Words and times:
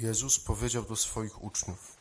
Jezus 0.00 0.40
powiedział 0.40 0.82
do 0.82 0.96
swoich 0.96 1.44
uczniów: 1.44 1.96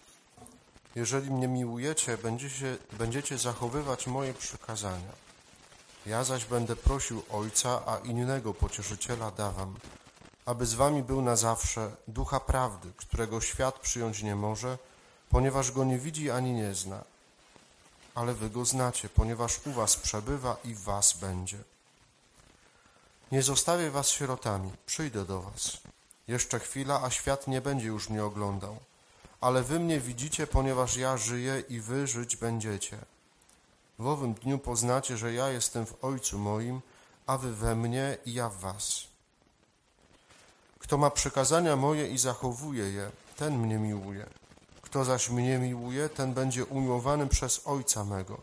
Jeżeli 0.95 1.31
mnie 1.31 1.47
miłujecie, 1.47 2.17
będziecie, 2.17 2.77
będziecie 2.91 3.37
zachowywać 3.37 4.07
moje 4.07 4.33
przykazania. 4.33 5.11
Ja 6.05 6.23
zaś 6.23 6.45
będę 6.45 6.75
prosił 6.75 7.23
Ojca, 7.29 7.81
a 7.85 7.97
innego 7.97 8.53
pocieszyciela 8.53 9.31
dawam, 9.31 9.75
aby 10.45 10.65
z 10.65 10.73
wami 10.73 11.03
był 11.03 11.21
na 11.21 11.35
zawsze 11.35 11.91
ducha 12.07 12.39
prawdy, 12.39 12.91
którego 12.97 13.41
świat 13.41 13.79
przyjąć 13.79 14.23
nie 14.23 14.35
może, 14.35 14.77
ponieważ 15.29 15.71
go 15.71 15.83
nie 15.83 15.97
widzi 15.99 16.31
ani 16.31 16.53
nie 16.53 16.75
zna. 16.75 17.03
Ale 18.15 18.33
wy 18.33 18.49
go 18.49 18.65
znacie, 18.65 19.09
ponieważ 19.09 19.59
u 19.67 19.71
was 19.71 19.97
przebywa 19.97 20.57
i 20.63 20.73
w 20.73 20.81
was 20.81 21.13
będzie. 21.17 21.57
Nie 23.31 23.43
zostawię 23.43 23.91
was 23.91 24.09
sierotami, 24.09 24.71
przyjdę 24.85 25.25
do 25.25 25.41
was. 25.41 25.88
Jeszcze 26.29 26.59
chwila, 26.59 27.01
a 27.03 27.09
świat 27.09 27.47
nie 27.47 27.61
będzie 27.61 27.87
już 27.87 28.09
mnie 28.09 28.23
oglądał. 28.25 28.77
Ale 29.41 29.63
wy 29.63 29.79
mnie 29.79 29.99
widzicie, 29.99 30.47
ponieważ 30.47 30.97
ja 30.97 31.17
żyję 31.17 31.63
i 31.69 31.79
wy 31.79 32.07
żyć 32.07 32.35
będziecie. 32.35 32.97
W 33.99 34.07
owym 34.07 34.33
dniu 34.33 34.59
poznacie, 34.59 35.17
że 35.17 35.33
ja 35.33 35.49
jestem 35.49 35.85
w 35.85 36.03
Ojcu 36.03 36.39
moim, 36.39 36.81
a 37.27 37.37
wy 37.37 37.55
we 37.55 37.75
mnie 37.75 38.17
i 38.25 38.33
ja 38.33 38.49
w 38.49 38.57
was. 38.57 39.07
Kto 40.79 40.97
ma 40.97 41.09
przykazania 41.09 41.75
moje 41.75 42.07
i 42.07 42.17
zachowuje 42.17 42.91
je, 42.91 43.11
ten 43.37 43.57
mnie 43.57 43.77
miłuje. 43.77 44.25
Kto 44.81 45.05
zaś 45.05 45.29
mnie 45.29 45.57
miłuje, 45.57 46.09
ten 46.09 46.33
będzie 46.33 46.65
umiłowany 46.65 47.27
przez 47.27 47.61
Ojca 47.65 48.03
mego, 48.03 48.37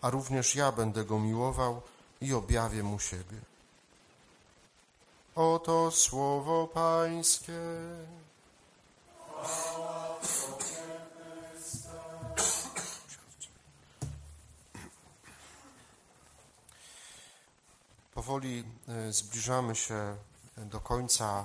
a 0.00 0.10
również 0.10 0.54
ja 0.54 0.72
będę 0.72 1.04
go 1.04 1.18
miłował 1.18 1.82
i 2.20 2.34
objawię 2.34 2.82
mu 2.82 2.98
siebie. 2.98 3.55
Oto 5.36 5.90
słowo 5.90 6.66
Pańskie. 6.66 7.52
Powoli 18.14 18.64
e, 18.88 19.12
zbliżamy 19.12 19.74
się 19.74 20.16
do 20.56 20.80
końca 20.80 21.44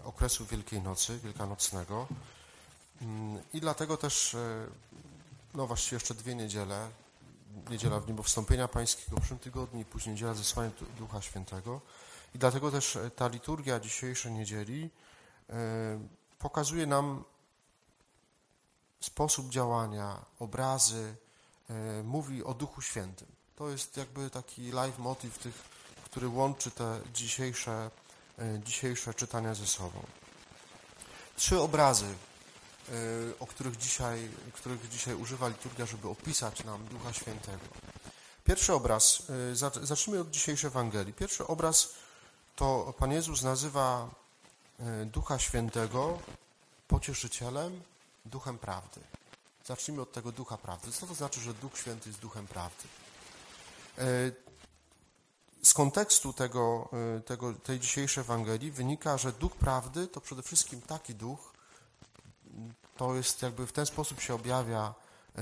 e, 0.00 0.04
okresu 0.04 0.46
Wielkiej 0.46 0.82
Nocy, 0.82 1.18
Wielkanocnego. 1.18 2.06
Mm, 3.02 3.42
I 3.52 3.60
dlatego 3.60 3.96
też, 3.96 4.34
e, 4.34 4.66
no 5.54 5.66
właściwie 5.66 5.96
jeszcze 5.96 6.14
dwie 6.14 6.34
niedziele, 6.34 6.88
niedziela 7.70 8.00
w 8.00 8.04
dniu 8.04 8.22
wstąpienia 8.22 8.68
Pańskiego 8.68 9.16
w 9.16 9.20
przyszłym 9.20 9.38
tygodniu 9.40 9.80
i 9.80 9.84
później 9.84 10.12
niedziela 10.12 10.34
zesłania 10.34 10.70
Ducha 10.98 11.22
Świętego. 11.22 11.80
I 12.34 12.38
dlatego 12.38 12.70
też 12.70 12.98
ta 13.16 13.28
liturgia 13.28 13.80
dzisiejszej 13.80 14.32
niedzieli 14.32 14.90
pokazuje 16.38 16.86
nam 16.86 17.24
sposób 19.00 19.48
działania, 19.48 20.24
obrazy, 20.38 21.16
mówi 22.04 22.44
o 22.44 22.54
Duchu 22.54 22.82
Świętym. 22.82 23.28
To 23.56 23.70
jest 23.70 23.96
jakby 23.96 24.30
taki 24.30 24.72
live 24.72 24.98
motyw 24.98 25.38
tych 25.38 25.72
który 26.12 26.28
łączy 26.28 26.70
te 26.70 27.00
dzisiejsze, 27.14 27.90
e, 28.38 28.60
dzisiejsze 28.64 29.14
czytania 29.14 29.54
ze 29.54 29.66
sobą. 29.66 30.02
Trzy 31.36 31.60
obrazy, 31.60 32.06
e, 32.06 32.92
o 33.40 33.46
których 33.46 33.76
dzisiaj, 33.76 34.28
których 34.52 34.88
dzisiaj 34.88 35.14
używa 35.14 35.48
liturgia, 35.48 35.86
żeby 35.86 36.08
opisać 36.08 36.64
nam 36.64 36.86
Ducha 36.86 37.12
Świętego. 37.12 37.64
Pierwszy 38.44 38.72
obraz, 38.72 39.22
e, 39.52 39.56
zacznijmy 39.86 40.20
od 40.20 40.30
dzisiejszej 40.30 40.68
Ewangelii. 40.68 41.12
Pierwszy 41.12 41.46
obraz 41.46 41.94
to 42.56 42.94
Pan 42.98 43.12
Jezus 43.12 43.42
nazywa 43.42 44.08
Ducha 45.06 45.38
Świętego 45.38 46.18
pocieszycielem, 46.88 47.82
duchem 48.24 48.58
prawdy. 48.58 49.00
Zacznijmy 49.64 50.02
od 50.02 50.12
tego 50.12 50.32
ducha 50.32 50.56
prawdy. 50.56 50.92
Co 50.92 51.06
to 51.06 51.14
znaczy, 51.14 51.40
że 51.40 51.54
Duch 51.54 51.78
Święty 51.78 52.08
jest 52.08 52.20
duchem 52.20 52.46
prawdy? 52.46 52.84
z 55.62 55.74
kontekstu 55.74 56.32
tego, 56.32 56.88
y, 57.18 57.20
tego, 57.20 57.54
tej 57.54 57.80
dzisiejszej 57.80 58.20
Ewangelii 58.20 58.70
wynika, 58.70 59.18
że 59.18 59.32
duch 59.32 59.56
prawdy 59.56 60.06
to 60.06 60.20
przede 60.20 60.42
wszystkim 60.42 60.82
taki 60.82 61.14
duch, 61.14 61.52
to 62.96 63.14
jest 63.14 63.42
jakby 63.42 63.66
w 63.66 63.72
ten 63.72 63.86
sposób 63.86 64.20
się 64.20 64.34
objawia 64.34 64.94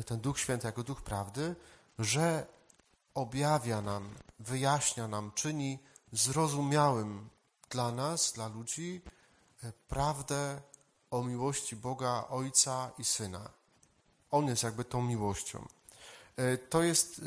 ten 0.07 0.21
Duch 0.21 0.39
Święty 0.39 0.67
jako 0.67 0.83
duch 0.83 1.03
prawdy, 1.03 1.55
że 1.99 2.47
objawia 3.15 3.83
nam, 3.83 4.15
wyjaśnia 4.39 5.09
nam, 5.09 5.33
czyni 5.35 5.79
zrozumiałym 6.13 7.29
dla 7.71 7.93
nas, 7.93 8.33
dla 8.33 8.49
ludzi, 8.49 9.03
y, 9.65 9.73
prawdę 9.89 10.61
o 11.11 11.23
miłości 11.23 11.77
Boga 11.77 12.25
Ojca 12.29 12.91
i 12.99 13.05
Syna. 13.05 13.51
On 14.31 14.47
jest 14.47 14.63
jakby 14.63 14.85
tą 14.85 15.03
miłością. 15.03 15.69
To 16.71 16.83
jest 16.83 17.21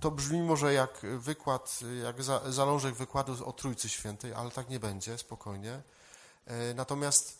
to 0.00 0.10
brzmi 0.10 0.42
może 0.42 0.72
jak 0.72 1.00
wykład, 1.18 1.80
jak 2.04 2.16
zalążek 2.52 2.94
wykładu 2.94 3.46
o 3.46 3.52
Trójcy 3.52 3.88
Świętej, 3.88 4.34
ale 4.34 4.50
tak 4.50 4.68
nie 4.68 4.80
będzie, 4.80 5.18
spokojnie. 5.18 5.82
E, 6.46 6.74
natomiast 6.74 7.38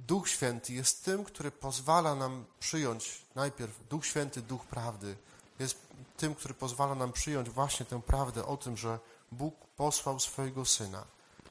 Duch 0.00 0.28
Święty 0.28 0.72
jest 0.72 1.04
tym, 1.04 1.24
który 1.24 1.50
pozwala 1.50 2.14
nam 2.14 2.44
przyjąć 2.60 3.22
najpierw 3.34 3.88
Duch 3.88 4.06
Święty, 4.06 4.42
Duch 4.42 4.64
Prawdy. 4.64 5.16
Jest 5.58 5.78
tym, 6.16 6.34
który 6.34 6.54
pozwala 6.54 6.94
nam 6.94 7.12
przyjąć 7.12 7.50
właśnie 7.50 7.86
tę 7.86 8.02
prawdę 8.02 8.46
o 8.46 8.56
tym, 8.56 8.76
że 8.76 8.98
Bóg 9.32 9.66
posłał 9.76 10.20
swojego 10.20 10.64
Syna, 10.64 11.04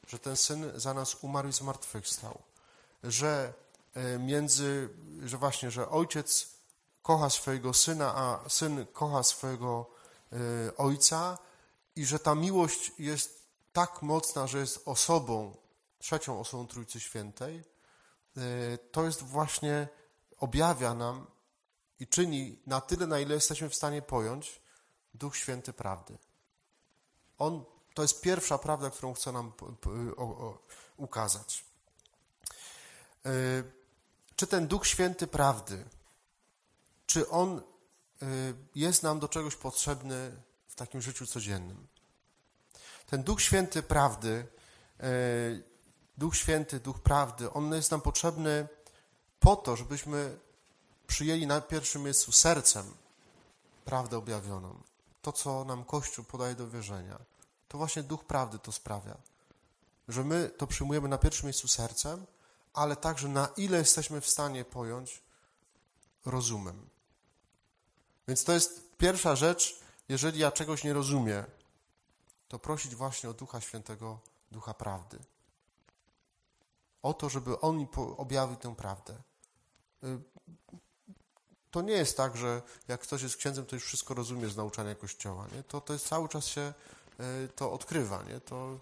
że 0.06 0.18
ten 0.18 0.36
Syn 0.36 0.72
za 0.74 0.94
nas 0.94 1.16
umarł 1.20 1.48
i 1.48 1.52
zmartwychwstał, 1.52 2.38
że 3.04 3.52
e, 3.94 4.18
między, 4.18 4.88
że 5.24 5.38
właśnie, 5.38 5.70
że 5.70 5.88
Ojciec 5.88 6.48
kocha 7.02 7.30
swojego 7.30 7.74
Syna, 7.74 8.14
a 8.16 8.48
Syn 8.48 8.86
kocha 8.92 9.22
swojego 9.22 10.00
Y, 10.32 10.76
Ojca 10.76 11.38
i 11.96 12.06
że 12.06 12.18
ta 12.18 12.34
miłość 12.34 12.92
jest 12.98 13.46
tak 13.72 14.02
mocna, 14.02 14.46
że 14.46 14.58
jest 14.58 14.82
osobą, 14.84 15.56
trzecią 15.98 16.40
osobą 16.40 16.66
Trójcy 16.66 17.00
Świętej, 17.00 17.62
y, 18.36 18.78
to 18.92 19.04
jest 19.04 19.22
właśnie, 19.22 19.88
objawia 20.38 20.94
nam 20.94 21.26
i 22.00 22.06
czyni 22.06 22.58
na 22.66 22.80
tyle, 22.80 23.06
na 23.06 23.20
ile 23.20 23.34
jesteśmy 23.34 23.68
w 23.68 23.74
stanie 23.74 24.02
pojąć 24.02 24.60
Duch 25.14 25.36
Święty 25.36 25.72
prawdy. 25.72 26.18
On, 27.40 27.64
to 27.94 28.02
jest 28.02 28.20
pierwsza 28.20 28.58
prawda, 28.58 28.90
którą 28.90 29.14
chce 29.14 29.32
nam 29.32 29.52
ukazać. 30.96 31.64
Y, 33.26 33.64
czy 34.36 34.46
ten 34.46 34.66
Duch 34.66 34.86
Święty 34.86 35.26
prawdy, 35.26 35.84
czy 37.06 37.28
on 37.28 37.62
Y, 38.22 38.54
jest 38.74 39.02
nam 39.02 39.18
do 39.18 39.28
czegoś 39.28 39.56
potrzebny 39.56 40.32
w 40.68 40.74
takim 40.74 41.02
życiu 41.02 41.26
codziennym. 41.26 41.86
Ten 43.06 43.22
Duch 43.22 43.42
Święty 43.42 43.82
prawdy, 43.82 44.46
y, 45.00 45.62
Duch 46.18 46.36
Święty, 46.36 46.80
Duch 46.80 47.00
prawdy, 47.00 47.52
on 47.52 47.72
jest 47.72 47.90
nam 47.90 48.00
potrzebny 48.00 48.68
po 49.40 49.56
to, 49.56 49.76
żebyśmy 49.76 50.38
przyjęli 51.06 51.46
na 51.46 51.60
pierwszym 51.60 52.02
miejscu 52.02 52.32
sercem 52.32 52.94
prawdę 53.84 54.18
objawioną. 54.18 54.80
To, 55.22 55.32
co 55.32 55.64
nam 55.64 55.84
Kościół 55.84 56.24
podaje 56.24 56.54
do 56.54 56.68
wierzenia. 56.68 57.18
To 57.68 57.78
właśnie 57.78 58.02
Duch 58.02 58.24
prawdy 58.24 58.58
to 58.58 58.72
sprawia. 58.72 59.16
Że 60.08 60.24
my 60.24 60.48
to 60.48 60.66
przyjmujemy 60.66 61.08
na 61.08 61.18
pierwszym 61.18 61.46
miejscu 61.46 61.68
sercem, 61.68 62.26
ale 62.74 62.96
także 62.96 63.28
na 63.28 63.48
ile 63.56 63.78
jesteśmy 63.78 64.20
w 64.20 64.28
stanie 64.28 64.64
pojąć 64.64 65.22
rozumem. 66.24 66.88
Więc 68.28 68.44
to 68.44 68.52
jest 68.52 68.96
pierwsza 68.98 69.36
rzecz, 69.36 69.80
jeżeli 70.08 70.38
ja 70.38 70.52
czegoś 70.52 70.84
nie 70.84 70.92
rozumiem, 70.92 71.44
to 72.48 72.58
prosić 72.58 72.94
właśnie 72.94 73.30
o 73.30 73.34
Ducha 73.34 73.60
Świętego, 73.60 74.18
Ducha 74.52 74.74
Prawdy. 74.74 75.18
O 77.02 77.14
to, 77.14 77.28
żeby 77.28 77.60
On 77.60 77.78
mi 77.78 77.88
objawił 78.16 78.56
tę 78.56 78.76
prawdę. 78.76 79.16
To 81.70 81.82
nie 81.82 81.92
jest 81.92 82.16
tak, 82.16 82.36
że 82.36 82.62
jak 82.88 83.00
ktoś 83.00 83.22
jest 83.22 83.36
księdzem, 83.36 83.66
to 83.66 83.76
już 83.76 83.84
wszystko 83.84 84.14
rozumie 84.14 84.48
z 84.48 84.56
nauczania 84.56 84.94
Kościoła. 84.94 85.46
Nie? 85.56 85.62
To, 85.62 85.80
to 85.80 85.92
jest 85.92 86.08
cały 86.08 86.28
czas 86.28 86.46
się 86.46 86.72
y, 87.20 87.48
to 87.56 87.72
odkrywa. 87.72 88.22
Nie? 88.22 88.40
To 88.40 88.78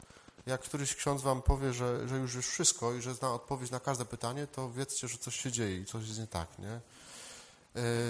jak 0.48 0.60
któryś 0.60 0.94
ksiądz 0.94 1.22
wam 1.22 1.42
powie, 1.42 1.72
że, 1.72 2.08
że 2.08 2.16
już 2.16 2.34
jest 2.34 2.48
wszystko 2.48 2.94
i 2.94 3.02
że 3.02 3.14
zna 3.14 3.32
odpowiedź 3.32 3.70
na 3.70 3.80
każde 3.80 4.04
pytanie, 4.04 4.46
to 4.46 4.70
wiedzcie, 4.70 5.08
że 5.08 5.18
coś 5.18 5.36
się 5.36 5.52
dzieje 5.52 5.76
i 5.76 5.84
coś 5.84 6.06
jest 6.06 6.18
nie 6.18 6.26
tak. 6.26 6.58
Nie? 6.58 6.70
E, 6.70 6.80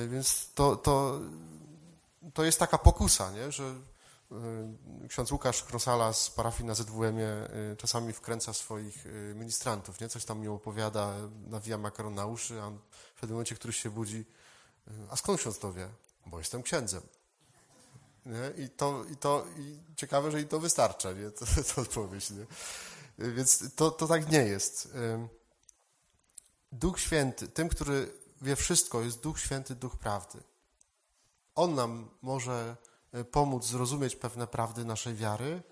więc 0.09 0.53
to, 0.55 0.77
to, 0.77 1.21
to 2.35 2.45
jest 2.45 2.59
taka 2.59 2.79
pokusa, 2.79 3.31
nie? 3.31 3.53
że 3.53 3.65
e, 3.65 5.09
ksiądz 5.09 5.33
Łukasz 5.33 5.63
Krosala 5.63 6.13
z 6.13 6.31
parafii 6.31 6.67
na 6.67 6.75
ZWM-ie 6.75 7.29
e, 7.29 7.77
czasami 7.77 8.13
wkręca 8.13 8.53
swoich 8.53 9.05
ministrantów, 9.35 10.01
nie? 10.01 10.09
coś 10.09 10.25
tam 10.25 10.41
mi 10.41 10.49
opowiada, 10.49 11.15
nawija 11.47 11.79
makaron 11.79 12.15
na 12.15 12.27
uszy, 12.27 12.63
a 12.63 12.71
w 13.15 13.21
pewnym 13.21 13.35
momencie 13.35 13.55
któryś 13.55 13.77
się 13.77 13.91
budzi, 13.91 14.25
a 15.11 15.17
skąd 15.17 15.41
ksiądz 15.41 15.59
to 15.59 15.73
wie? 15.73 15.89
Bo 16.27 16.39
jestem 16.39 16.63
księdzem. 16.63 17.03
Nie? 18.27 18.65
I, 18.65 18.69
to, 18.69 19.05
i, 19.13 19.17
to, 19.17 19.47
I 19.59 19.79
ciekawe, 19.97 20.31
że 20.31 20.41
i 20.41 20.47
to 20.47 20.61
wystarcza, 20.61 21.13
nie? 21.13 21.31
To, 21.39 21.47
to 21.75 21.81
odpowiedź. 21.81 22.31
Nie? 22.31 22.47
Więc 23.19 23.75
to, 23.75 23.91
to 23.91 24.07
tak 24.07 24.31
nie 24.31 24.39
jest. 24.39 24.89
Duch 26.73 27.01
Święty, 27.01 27.49
tym, 27.49 27.69
który 27.69 28.13
wie 28.43 28.57
wszystko, 28.57 29.03
jest 29.03 29.21
Duch 29.21 29.41
Święty, 29.41 29.75
Duch 29.75 29.97
Prawdy. 29.97 30.39
On 31.55 31.75
nam 31.75 32.09
może 32.23 32.77
e, 33.13 33.25
pomóc 33.25 33.65
zrozumieć 33.65 34.17
pewne 34.17 34.47
prawdy 34.47 34.85
naszej 34.85 35.15
wiary. 35.15 35.63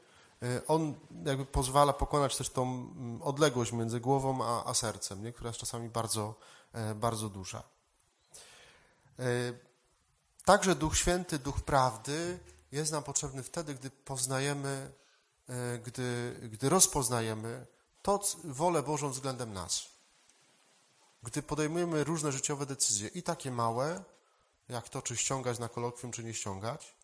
E, 0.42 0.66
on 0.66 0.94
jakby 1.24 1.46
pozwala 1.46 1.92
pokonać 1.92 2.36
też 2.36 2.50
tą 2.50 2.62
mm, 2.62 3.22
odległość 3.22 3.72
między 3.72 4.00
głową 4.00 4.44
a, 4.44 4.64
a 4.64 4.74
sercem, 4.74 5.22
nie? 5.22 5.32
która 5.32 5.48
jest 5.48 5.60
czasami 5.60 5.88
bardzo, 5.88 6.34
e, 6.72 6.94
bardzo 6.94 7.28
duża. 7.28 7.62
Także 10.44 10.74
Duch 10.74 10.96
Święty, 10.96 11.38
Duch 11.38 11.60
Prawdy 11.60 12.38
jest 12.72 12.92
nam 12.92 13.02
potrzebny 13.02 13.42
wtedy, 13.42 13.74
gdy 13.74 13.90
poznajemy, 13.90 14.92
gdy, 15.84 16.36
gdy 16.52 16.68
rozpoznajemy 16.68 17.66
to 18.06 18.20
wolę 18.44 18.82
Bożą 18.82 19.10
względem 19.10 19.52
nas. 19.52 19.88
Gdy 21.22 21.42
podejmujemy 21.42 22.04
różne 22.04 22.32
życiowe 22.32 22.66
decyzje, 22.66 23.08
i 23.08 23.22
takie 23.22 23.50
małe, 23.50 24.04
jak 24.68 24.88
to, 24.88 25.02
czy 25.02 25.16
ściągać 25.16 25.58
na 25.58 25.68
kolokwium, 25.68 26.12
czy 26.12 26.24
nie 26.24 26.34
ściągać, 26.34 26.96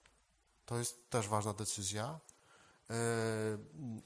to 0.67 0.79
jest 0.79 1.11
też 1.11 1.29
ważna 1.29 1.53
decyzja, 1.53 2.21
e, 2.91 2.95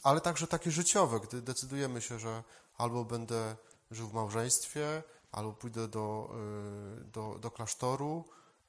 ale 0.02 0.20
także 0.20 0.47
takie 0.47 0.70
życiowe, 0.70 1.20
gdy 1.20 1.43
decydujemy 1.43 2.02
się, 2.02 2.19
że 2.19 2.43
albo 2.79 3.05
będę 3.05 3.56
żył 3.91 4.09
w 4.09 4.14
małżeństwie, 4.14 5.02
albo 5.32 5.52
pójdę 5.52 5.88
do, 5.88 6.31
e, 7.00 7.05
do, 7.05 7.38
do 7.38 7.50
klasztoru, 7.50 8.25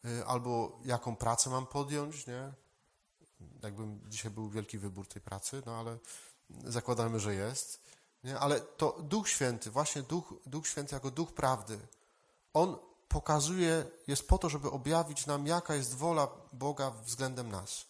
e, 0.05 0.25
albo 0.25 0.79
jaką 0.85 1.15
pracę 1.15 1.49
mam 1.49 1.67
podjąć, 1.67 2.27
nie? 2.27 2.51
Jakbym 3.63 3.99
dzisiaj 4.07 4.31
był 4.31 4.49
wielki 4.49 4.77
wybór 4.77 5.07
tej 5.07 5.21
pracy, 5.21 5.61
no 5.65 5.75
ale 5.75 5.97
zakładamy, 6.63 7.19
że 7.19 7.35
jest. 7.35 7.83
Nie? 8.23 8.39
Ale 8.39 8.59
to 8.59 8.97
Duch 9.01 9.29
Święty, 9.29 9.71
właśnie 9.71 10.01
Duch, 10.01 10.33
Duch 10.45 10.67
Święty 10.67 10.95
jako 10.95 11.11
Duch 11.11 11.33
Prawdy, 11.33 11.79
On 12.53 12.77
pokazuje, 13.07 13.85
jest 14.07 14.27
po 14.27 14.37
to, 14.37 14.49
żeby 14.49 14.71
objawić 14.71 15.25
nam, 15.25 15.47
jaka 15.47 15.75
jest 15.75 15.95
wola 15.95 16.27
Boga 16.53 16.91
względem 16.91 17.49
nas. 17.49 17.85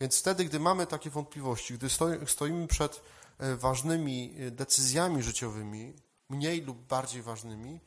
Więc 0.00 0.18
wtedy, 0.18 0.44
gdy 0.44 0.60
mamy 0.60 0.86
takie 0.86 1.10
wątpliwości, 1.10 1.74
gdy 1.74 1.88
stoimy 2.26 2.66
przed 2.66 3.02
e, 3.38 3.56
ważnymi 3.56 4.34
e, 4.38 4.50
decyzjami 4.50 5.22
życiowymi, 5.22 5.94
mniej 6.28 6.60
lub 6.60 6.78
bardziej 6.78 7.22
ważnymi, 7.22 7.80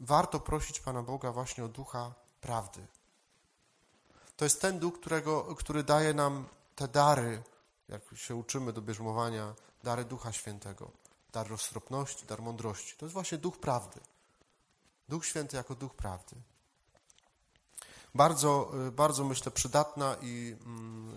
warto 0.00 0.40
prosić 0.40 0.80
Pana 0.80 1.02
Boga 1.02 1.32
właśnie 1.32 1.64
o 1.64 1.68
ducha 1.68 2.14
prawdy. 2.40 2.86
To 4.36 4.44
jest 4.44 4.60
ten 4.60 4.78
duch, 4.78 5.00
którego, 5.00 5.54
który 5.54 5.82
daje 5.82 6.14
nam 6.14 6.48
te 6.76 6.88
dary, 6.88 7.42
jak 7.88 8.02
się 8.14 8.34
uczymy 8.34 8.72
do 8.72 8.82
bierzmowania, 8.82 9.54
dary 9.84 10.04
Ducha 10.04 10.32
Świętego, 10.32 10.90
dar 11.32 11.48
roztropności, 11.48 12.26
dar 12.26 12.42
mądrości. 12.42 12.96
To 12.96 13.06
jest 13.06 13.12
właśnie 13.12 13.38
duch 13.38 13.58
prawdy. 13.58 14.00
Duch 15.08 15.26
Święty 15.26 15.56
jako 15.56 15.74
duch 15.74 15.94
prawdy. 15.94 16.36
Bardzo, 18.14 18.70
y, 18.88 18.92
bardzo 18.92 19.24
myślę 19.24 19.52
przydatna 19.52 20.16
i 20.22 20.56
mm, 20.66 21.10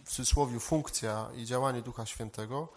y, 0.00 0.04
w 0.04 0.10
cudzysłowie 0.10 0.60
funkcja 0.60 1.30
i 1.36 1.44
działanie 1.44 1.82
Ducha 1.82 2.06
Świętego 2.06 2.68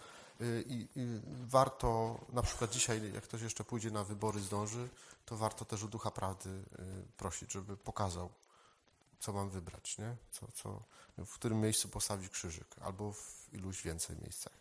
i, 0.66 0.88
i 0.96 1.20
warto, 1.46 2.20
na 2.32 2.42
przykład 2.42 2.70
dzisiaj, 2.70 3.12
jak 3.12 3.24
ktoś 3.24 3.42
jeszcze 3.42 3.64
pójdzie 3.64 3.90
na 3.90 4.04
wybory, 4.04 4.40
zdąży, 4.40 4.88
to 5.24 5.36
warto 5.36 5.64
też 5.64 5.82
o 5.82 5.88
Ducha 5.88 6.10
Prawdy 6.10 6.64
prosić, 7.16 7.52
żeby 7.52 7.76
pokazał, 7.76 8.30
co 9.20 9.32
mam 9.32 9.50
wybrać, 9.50 9.98
nie? 9.98 10.16
Co, 10.30 10.48
co, 10.54 10.84
w 11.18 11.34
którym 11.34 11.60
miejscu 11.60 11.88
postawić 11.88 12.28
krzyżyk, 12.28 12.76
albo 12.80 13.12
w 13.12 13.48
iluś 13.52 13.82
więcej 13.82 14.16
miejscach. 14.22 14.52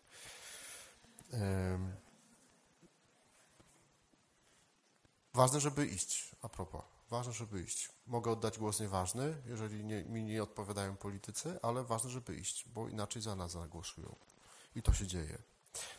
Ważne, 5.33 5.59
żeby 5.59 5.87
iść, 5.87 6.35
a 6.41 6.49
propos. 6.49 6.83
Ważne, 7.09 7.33
żeby 7.33 7.61
iść. 7.61 7.91
Mogę 8.07 8.31
oddać 8.31 8.59
głos 8.59 8.79
nieważny, 8.79 9.41
jeżeli 9.45 9.83
nie, 9.83 10.05
mi 10.05 10.23
nie 10.23 10.43
odpowiadają 10.43 10.97
politycy, 10.97 11.59
ale 11.61 11.83
ważne, 11.83 12.09
żeby 12.09 12.35
iść, 12.35 12.69
bo 12.69 12.89
inaczej 12.89 13.21
za 13.21 13.35
nas 13.35 13.51
zagłosują. 13.51 14.15
I 14.75 14.81
to 14.81 14.93
się 14.93 15.07
dzieje. 15.07 15.37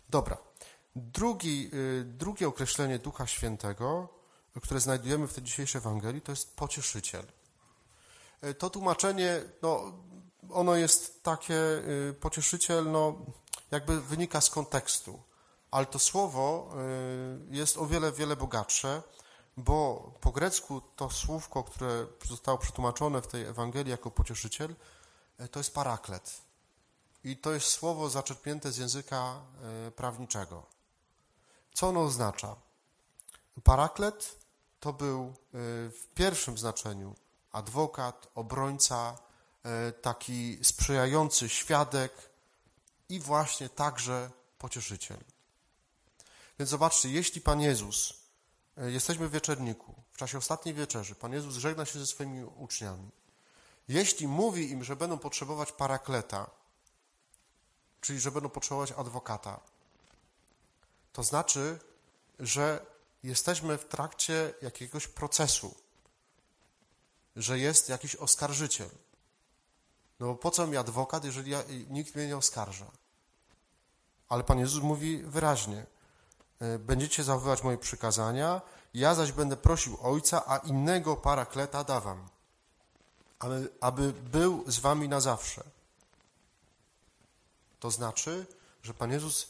Dobra. 0.09 0.37
Drugi, 0.97 1.71
y, 1.75 2.05
drugie 2.05 2.49
określenie 2.49 2.99
Ducha 2.99 3.27
Świętego, 3.27 4.09
które 4.63 4.81
znajdujemy 4.81 5.29
w 5.29 5.35
tej 5.35 5.45
dzisiejszej 5.45 5.79
Ewangelii, 5.79 6.21
to 6.21 6.33
jest 6.33 6.57
pocieszyciel. 6.57 7.27
Y, 8.45 8.55
to 8.55 8.71
tłumaczenie, 8.71 9.43
no, 9.63 9.93
ono 10.51 10.77
jest 10.77 11.23
takie, 11.23 11.55
y, 11.55 12.15
pocieszyciel, 12.21 12.91
no, 12.91 13.19
jakby 13.71 14.01
wynika 14.01 14.41
z 14.41 14.51
kontekstu. 14.51 15.23
Ale 15.71 15.87
to 15.87 15.99
słowo 15.99 16.75
jest 17.51 17.77
o 17.79 17.87
wiele, 17.87 18.13
wiele 18.13 18.37
bogatsze 18.37 19.03
bo 19.57 20.11
po 20.21 20.33
grecku 20.33 20.83
to 20.97 21.11
słówko, 21.11 21.65
które 21.65 22.07
zostało 22.29 22.59
przetłumaczone 22.59 23.23
w 23.23 23.27
tej 23.27 23.45
Ewangelii 23.45 23.91
jako 23.91 24.11
pocieszyciel, 24.11 24.75
to 25.51 25.61
jest 25.61 25.75
paraklet. 25.75 26.41
I 27.25 27.37
to 27.37 27.53
jest 27.53 27.67
słowo 27.67 28.11
zaczerpnięte 28.11 28.73
z 28.73 28.77
języka 28.77 29.41
e, 29.87 29.91
prawniczego. 29.91 30.67
Co 31.73 31.89
ono 31.89 32.03
oznacza? 32.03 32.57
Paraklet 33.65 34.37
to 34.81 34.93
był 34.93 35.23
e, 35.23 35.33
w 35.91 36.07
pierwszym 36.15 36.59
znaczeniu 36.59 37.15
adwokat, 37.53 38.29
obrońca, 38.35 39.19
taki 40.03 40.59
sprzyjający 40.63 41.49
świadek 41.49 42.13
i 43.09 43.21
właśnie 43.21 43.69
także 43.69 44.31
pocieszyciel. 44.59 45.19
Więc 46.59 46.71
zobaczcie, 46.71 47.09
jeśli 47.09 47.41
Pan 47.41 47.61
Jezus 47.61 48.25
E, 48.77 48.91
jesteśmy 48.91 49.29
w 49.29 49.33
wieczerniku, 49.33 49.95
w 50.13 50.17
czasie 50.17 50.39
ostatniej 50.39 50.75
wieczerzy. 50.75 51.15
Pan 51.15 51.33
Jezus 51.33 51.57
żegna 51.57 51.85
się 51.85 51.99
ze 51.99 52.07
swoimi 52.07 52.45
uczniami. 52.45 53.11
Jeśli 53.89 54.29
mówi 54.29 54.71
im, 54.71 54.85
że 54.85 54.97
będą 54.97 55.19
potrzebować 55.19 55.73
parakleta, 55.73 56.51
czyli 58.05 58.21
że 58.21 58.31
będą 58.31 58.49
potrzebować 58.49 58.93
adwokata, 58.93 59.61
to 61.13 61.23
znaczy, 61.23 61.79
że 62.39 62.87
jesteśmy 63.23 63.79
w 63.79 63.85
trakcie 63.85 64.55
jakiegoś 64.63 65.09
procesu, 65.09 65.75
że 67.37 67.59
jest 67.59 67.89
jakiś 67.89 68.17
oskarżyciel. 68.17 68.91
No 70.21 70.27
bo 70.27 70.35
po 70.35 70.51
co 70.51 70.67
mi 70.67 70.77
adwokat, 70.77 71.25
jeżeli 71.25 71.51
ja, 71.51 71.63
nikt 71.91 72.15
mnie 72.15 72.27
nie 72.27 72.37
oskarża? 72.37 72.87
Ale 74.29 74.45
Pan 74.45 74.59
Jezus 74.59 74.83
mówi 74.83 75.23
wyraźnie, 75.23 75.87
E, 76.61 76.79
będziecie 76.79 77.25
zachowywać 77.25 77.63
moje 77.63 77.79
przykazania, 77.79 78.61
ja 78.95 79.15
zaś 79.15 79.33
będę 79.33 79.57
prosił 79.57 79.99
Ojca, 80.03 80.43
a 80.47 80.59
innego 80.59 81.17
parakleta 81.17 81.85
dawam, 81.85 82.29
aby, 83.39 83.69
aby 83.81 84.13
był 84.13 84.65
z 84.67 84.79
wami 84.79 85.09
na 85.09 85.21
zawsze. 85.21 85.65
To 87.85 87.91
znaczy, 87.91 88.47
że 88.83 88.95
Pan 88.95 89.11
Jezus 89.11 89.47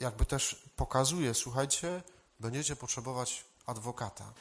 jakby 0.00 0.26
też 0.26 0.62
pokazuje, 0.76 1.34
słuchajcie, 1.34 2.02
będziecie 2.40 2.76
potrzebować 2.76 3.44
adwokata, 3.66 4.32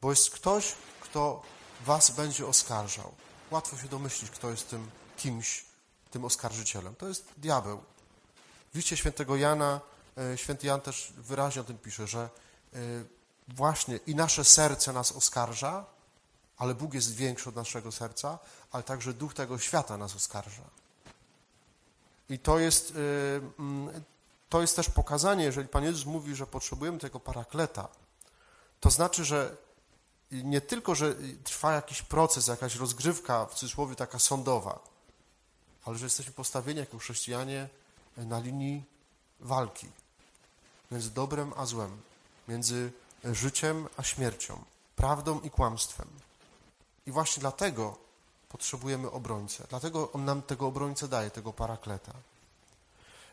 bo 0.00 0.10
jest 0.10 0.30
ktoś, 0.30 0.74
kto 1.00 1.42
was 1.86 2.10
będzie 2.10 2.46
oskarżał. 2.46 3.14
Łatwo 3.50 3.76
się 3.76 3.88
domyślić, 3.88 4.30
kto 4.30 4.50
jest 4.50 4.70
tym 4.70 4.90
kimś, 5.16 5.64
tym 6.10 6.24
oskarżycielem. 6.24 6.94
To 6.94 7.08
jest 7.08 7.24
diabeł. 7.36 7.82
W 8.72 8.76
liście 8.76 8.96
świętego 8.96 9.36
Jana 9.36 9.80
E, 10.18 10.38
święty 10.38 10.66
Jan 10.66 10.80
też 10.80 11.12
wyraźnie 11.16 11.60
o 11.60 11.64
tym 11.64 11.78
pisze, 11.78 12.06
że 12.06 12.20
e, 12.74 12.78
właśnie 13.48 13.96
i 14.06 14.14
nasze 14.14 14.44
serce 14.44 14.92
nas 14.92 15.12
oskarża, 15.12 15.84
ale 16.56 16.74
Bóg 16.74 16.94
jest 16.94 17.14
większy 17.14 17.48
od 17.48 17.56
naszego 17.56 17.92
serca, 17.92 18.38
ale 18.72 18.82
także 18.82 19.12
duch 19.12 19.34
tego 19.34 19.58
świata 19.58 19.96
nas 19.96 20.16
oskarża. 20.16 20.77
I 22.28 22.38
to 22.38 22.58
jest, 22.58 22.90
e, 22.90 22.94
mm, 23.58 24.04
to 24.48 24.60
jest 24.60 24.76
też 24.76 24.90
pokazanie, 24.90 25.44
jeżeli 25.44 25.68
Pan 25.68 25.84
Jezus 25.84 26.06
mówi, 26.06 26.34
że 26.34 26.46
potrzebujemy 26.46 26.98
tego 26.98 27.20
parakleta, 27.20 27.88
to 28.80 28.90
znaczy, 28.90 29.24
że 29.24 29.56
nie 30.30 30.60
tylko, 30.60 30.94
że 30.94 31.14
trwa 31.44 31.72
jakiś 31.72 32.02
proces, 32.02 32.46
jakaś 32.46 32.76
rozgrywka, 32.76 33.46
w 33.46 33.54
cudzysłowie 33.54 33.94
taka 33.94 34.18
sądowa, 34.18 34.78
ale 35.84 35.98
że 35.98 36.06
jesteśmy 36.06 36.32
postawieni 36.32 36.80
jako 36.80 36.98
chrześcijanie 36.98 37.68
na 38.16 38.38
linii 38.38 38.84
walki 39.40 39.88
między 40.90 41.10
dobrem 41.10 41.52
a 41.56 41.66
złem, 41.66 42.00
między 42.48 42.92
życiem 43.24 43.88
a 43.96 44.02
śmiercią, 44.02 44.64
prawdą 44.96 45.40
i 45.40 45.50
kłamstwem. 45.50 46.08
I 47.06 47.12
właśnie 47.12 47.40
dlatego 47.40 47.98
potrzebujemy 48.48 49.10
obrońcę. 49.10 49.66
Dlatego 49.70 50.12
on 50.12 50.24
nam 50.24 50.42
tego 50.42 50.66
obrońcę 50.66 51.08
daje, 51.08 51.30
tego 51.30 51.52
parakleta. 51.52 52.12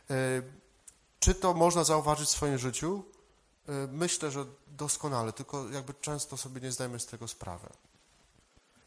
E, 0.10 0.16
czy 1.20 1.36
to 1.36 1.54
można 1.54 1.84
zauważyć 1.84 2.30
w 2.30 2.32
swoim 2.32 2.58
życiu? 2.58 3.04
E, 3.70 3.72
myślę, 3.92 4.32
że 4.32 4.46
doskonale, 4.68 5.34
tylko 5.34 5.70
jakby 5.70 5.94
często 5.94 6.38
sobie 6.38 6.62
nie 6.62 6.72
zdajemy 6.72 7.00
z 7.00 7.06
tego 7.06 7.28
sprawy. 7.28 7.70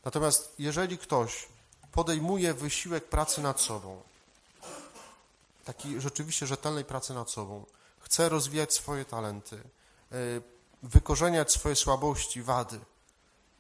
Natomiast 0.05 0.55
jeżeli 0.59 0.99
ktoś 0.99 1.49
podejmuje 1.93 2.55
wysiłek 2.55 3.05
pracy 3.05 3.43
nad 3.43 3.61
sobą, 3.61 4.03
takiej 5.65 6.01
rzeczywiście 6.01 6.47
rzetelnej 6.47 6.85
pracy 6.85 7.15
nad 7.15 7.31
sobą, 7.31 7.65
chce 8.01 8.29
rozwijać 8.29 8.75
swoje 8.75 9.05
talenty, 9.05 9.63
wykorzeniać 10.83 11.53
swoje 11.53 11.77
słabości, 11.77 12.43
wady. 12.43 12.81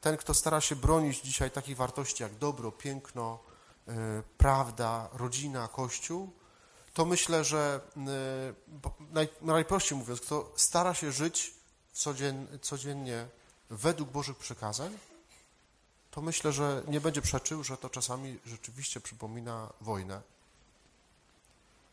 Ten, 0.00 0.17
kto 0.17 0.35
stara 0.35 0.61
się 0.61 0.76
bronić 0.76 1.21
dzisiaj 1.21 1.50
takich 1.50 1.76
wartości 1.76 2.23
jak 2.23 2.35
dobro, 2.35 2.73
piękno, 2.73 3.38
prawda, 4.38 5.09
rodzina, 5.12 5.69
kościół, 5.69 6.33
to 6.95 7.05
myślę, 7.05 7.45
że 7.45 7.81
naj, 9.12 9.28
najprościej 9.43 9.99
mówiąc, 9.99 10.21
kto 10.21 10.52
stara 10.57 10.95
się 10.95 11.12
żyć 11.12 11.55
codziennie 12.62 13.28
według 13.71 14.11
Bożych 14.11 14.37
przykazań, 14.37 14.99
to 16.11 16.21
myślę, 16.21 16.52
że 16.52 16.83
nie 16.88 17.00
będzie 17.00 17.23
przeczył, 17.23 17.64
że 17.64 17.76
to 17.76 17.90
czasami 17.90 18.38
rzeczywiście 18.47 19.00
przypomina 19.00 19.73
wojnę. 19.81 20.23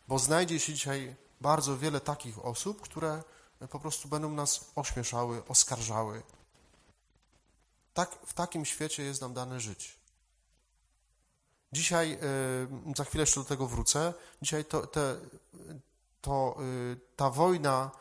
Bo 0.08 0.20
znajdzie 0.20 0.60
się 0.60 0.74
dzisiaj 0.74 1.16
bardzo 1.42 1.78
wiele 1.78 2.00
takich 2.00 2.46
osób, 2.46 2.82
które 2.82 3.24
po 3.70 3.80
prostu 3.80 4.08
będą 4.08 4.30
nas 4.30 4.72
ośmieszały, 4.76 5.48
oskarżały. 5.48 6.24
Tak, 7.96 8.16
w 8.26 8.34
takim 8.34 8.66
świecie 8.66 9.04
jest 9.04 9.22
nam 9.22 9.34
dane 9.34 9.60
żyć. 9.60 10.00
Dzisiaj, 11.72 12.14
y, 12.14 12.96
za 12.98 13.04
chwilę 13.04 13.22
jeszcze 13.22 13.40
do 13.40 13.46
tego 13.46 13.68
wrócę, 13.68 14.14
dzisiaj 14.42 14.66
to, 14.66 14.88
te, 14.88 15.20
to, 16.22 16.58
y, 16.94 17.00
ta 17.16 17.30
wojna 17.30 17.92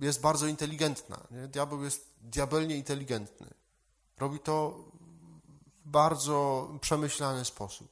jest 0.00 0.20
bardzo 0.20 0.46
inteligentna. 0.46 1.20
Nie? 1.30 1.48
Diabeł 1.48 1.84
jest 1.84 2.10
diabelnie 2.20 2.76
inteligentny. 2.76 3.46
Robi 4.18 4.38
to 4.38 4.84
w 5.84 5.88
bardzo 5.88 6.68
przemyślany 6.80 7.44
sposób. 7.44 7.88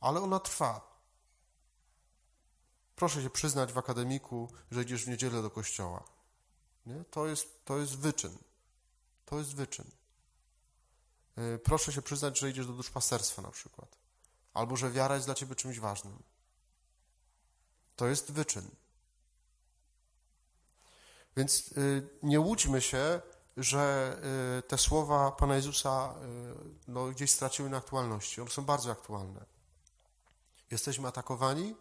Ale 0.00 0.20
ona 0.20 0.40
trwa. 0.40 0.80
Proszę 2.96 3.22
się 3.22 3.30
przyznać 3.30 3.72
w 3.72 3.78
akademiku, 3.78 4.48
że 4.70 4.82
idziesz 4.82 5.04
w 5.04 5.08
niedzielę 5.08 5.42
do 5.42 5.50
kościoła. 5.50 6.02
Nie? 6.86 7.04
To, 7.10 7.26
jest, 7.26 7.64
to 7.64 7.78
jest 7.78 7.96
wyczyn. 7.98 8.38
To 9.24 9.38
jest 9.38 9.54
wyczyn. 9.54 10.01
Y, 11.38 11.58
proszę 11.58 11.92
się 11.92 12.02
przyznać, 12.02 12.38
że 12.38 12.50
idziesz 12.50 12.66
do 12.66 12.72
duszpasterstwa 12.72 13.42
na 13.42 13.50
przykład. 13.50 13.96
Albo 14.54 14.76
że 14.76 14.90
wiara 14.90 15.14
jest 15.14 15.26
dla 15.26 15.34
ciebie 15.34 15.54
czymś 15.54 15.80
ważnym. 15.80 16.22
To 17.96 18.06
jest 18.06 18.32
wyczyn. 18.32 18.70
Więc 21.36 21.72
y, 21.72 22.08
nie 22.22 22.40
łudźmy 22.40 22.80
się, 22.80 23.20
że 23.56 24.16
y, 24.58 24.62
te 24.62 24.78
słowa 24.78 25.32
Pana 25.32 25.56
Jezusa 25.56 26.14
no, 26.88 27.06
gdzieś 27.06 27.30
straciły 27.30 27.70
na 27.70 27.76
aktualności. 27.76 28.40
One 28.40 28.50
są 28.50 28.64
bardzo 28.64 28.90
aktualne. 28.90 29.44
Jesteśmy 30.70 31.08
atakowani 31.08 31.76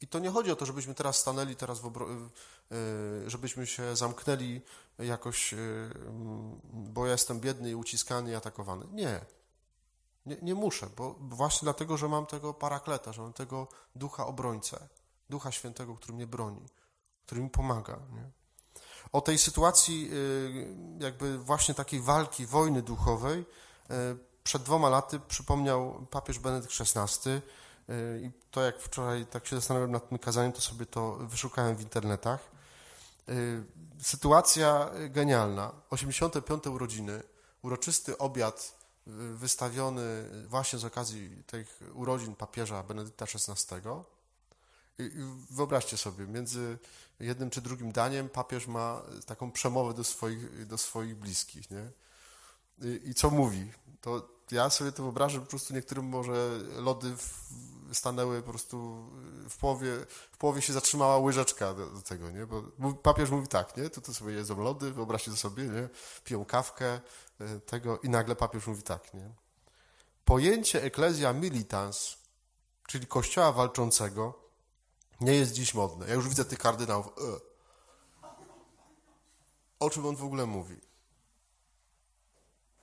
i 0.00 0.06
to 0.08 0.18
nie 0.18 0.30
chodzi 0.30 0.50
o 0.50 0.56
to, 0.56 0.66
żebyśmy 0.66 0.94
teraz 0.94 1.16
stanęli, 1.16 1.56
teraz 1.56 1.80
żebyśmy 3.26 3.66
się 3.66 3.96
zamknęli 3.96 4.60
jakoś, 4.98 5.54
bo 6.72 7.06
ja 7.06 7.12
jestem 7.12 7.40
biedny 7.40 7.70
i 7.70 7.74
uciskany 7.74 8.30
i 8.30 8.34
atakowany. 8.34 8.86
Nie. 8.92 9.20
Nie, 10.26 10.36
nie 10.42 10.54
muszę, 10.54 10.90
bo 10.96 11.14
właśnie 11.20 11.66
dlatego, 11.66 11.96
że 11.96 12.08
mam 12.08 12.26
tego 12.26 12.54
parakleta, 12.54 13.12
że 13.12 13.22
mam 13.22 13.32
tego 13.32 13.68
ducha 13.94 14.26
obrońcę, 14.26 14.88
ducha 15.30 15.52
świętego, 15.52 15.94
który 15.94 16.14
mnie 16.14 16.26
broni, 16.26 16.66
który 17.26 17.40
mi 17.40 17.50
pomaga. 17.50 17.98
Nie? 18.12 18.30
O 19.12 19.20
tej 19.20 19.38
sytuacji, 19.38 20.10
y, 20.12 20.76
jakby 20.98 21.38
właśnie 21.38 21.74
takiej 21.74 22.00
walki, 22.00 22.46
wojny 22.46 22.82
duchowej, 22.82 23.40
y, 23.40 24.18
przed 24.44 24.62
dwoma 24.62 24.88
laty 24.88 25.20
przypomniał 25.20 26.06
papież 26.10 26.38
Benedykt 26.38 26.80
XVI. 26.80 27.30
Y, 27.90 28.20
I 28.24 28.30
to, 28.50 28.62
jak 28.62 28.78
wczoraj 28.78 29.26
tak 29.26 29.46
się 29.46 29.56
zastanawiałem 29.56 29.92
nad 29.92 30.08
tym 30.08 30.18
kazaniem, 30.18 30.52
to 30.52 30.60
sobie 30.60 30.86
to 30.86 31.12
wyszukałem 31.16 31.76
w 31.76 31.80
internetach. 31.80 32.50
Sytuacja 34.02 34.90
genialna. 35.10 35.72
85. 35.90 36.66
urodziny, 36.66 37.22
uroczysty 37.62 38.18
obiad 38.18 38.74
wystawiony 39.34 40.30
właśnie 40.46 40.78
z 40.78 40.84
okazji 40.84 41.42
tych 41.46 41.80
urodzin 41.94 42.34
papieża 42.34 42.82
Benedykta 42.82 43.24
XVI. 43.24 43.76
I 44.98 45.10
wyobraźcie 45.50 45.96
sobie, 45.96 46.26
między 46.26 46.78
jednym 47.20 47.50
czy 47.50 47.60
drugim 47.60 47.92
daniem 47.92 48.28
papież 48.28 48.66
ma 48.66 49.02
taką 49.26 49.52
przemowę 49.52 49.94
do 49.94 50.04
swoich, 50.04 50.66
do 50.66 50.78
swoich 50.78 51.16
bliskich, 51.16 51.70
nie? 51.70 51.90
I, 52.82 53.08
I, 53.08 53.14
co 53.14 53.30
mówi? 53.30 53.72
To 54.00 54.28
ja 54.50 54.70
sobie 54.70 54.92
to 54.92 55.02
wyobrażam, 55.02 55.40
po 55.40 55.46
prostu 55.46 55.74
niektórym 55.74 56.04
może 56.04 56.58
lody 56.76 57.16
w, 57.16 57.52
stanęły 57.92 58.42
po 58.42 58.50
prostu 58.50 59.06
w 59.50 59.56
połowie, 59.56 60.06
w 60.32 60.36
połowie 60.36 60.62
się 60.62 60.72
zatrzymała 60.72 61.18
łyżeczka 61.18 61.74
do, 61.74 61.86
do 61.86 62.02
tego, 62.02 62.30
nie? 62.30 62.46
Bo 62.46 62.92
papież 62.92 63.30
mówi 63.30 63.48
tak, 63.48 63.76
nie? 63.76 63.90
To, 63.90 64.00
to 64.00 64.14
sobie 64.14 64.32
jedzą 64.32 64.60
lody, 64.62 64.92
wyobraźcie 64.92 65.32
sobie, 65.32 65.64
nie? 65.64 65.88
Piją 66.24 66.44
kawkę, 66.44 67.00
e, 67.40 67.60
tego 67.60 67.98
i 67.98 68.08
nagle 68.08 68.36
papież 68.36 68.66
mówi 68.66 68.82
tak, 68.82 69.14
nie? 69.14 69.30
Pojęcie 70.24 70.82
ecclesia 70.82 71.32
militans, 71.32 72.16
czyli 72.86 73.06
kościoła 73.06 73.52
walczącego, 73.52 74.40
nie 75.20 75.34
jest 75.34 75.52
dziś 75.52 75.74
modne. 75.74 76.08
Ja 76.08 76.14
już 76.14 76.28
widzę 76.28 76.44
tych 76.44 76.58
kardynałów. 76.58 77.06
E. 77.06 77.50
O 79.80 79.90
czym 79.90 80.06
on 80.06 80.16
w 80.16 80.24
ogóle 80.24 80.46
mówi? 80.46 80.76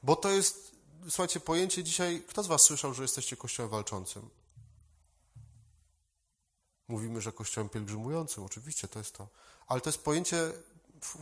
Bo 0.04 0.16
to 0.16 0.30
jest, 0.30 0.72
słuchajcie, 1.10 1.40
pojęcie 1.40 1.84
dzisiaj. 1.84 2.24
Kto 2.28 2.44
z 2.44 2.48
Was 2.48 2.62
słyszał, 2.62 2.94
że 2.94 3.02
jesteście 3.02 3.38
kościołem 3.38 3.72
walczącym? 3.72 4.30
Mówimy, 6.88 7.22
że 7.22 7.32
kościołem 7.32 7.70
pielgrzymującym, 7.70 8.44
oczywiście 8.44 8.88
to 8.88 9.00
jest 9.00 9.16
to. 9.16 9.28
Ale 9.68 9.82
to 9.82 9.90
jest 9.90 10.04
pojęcie, 10.04 10.52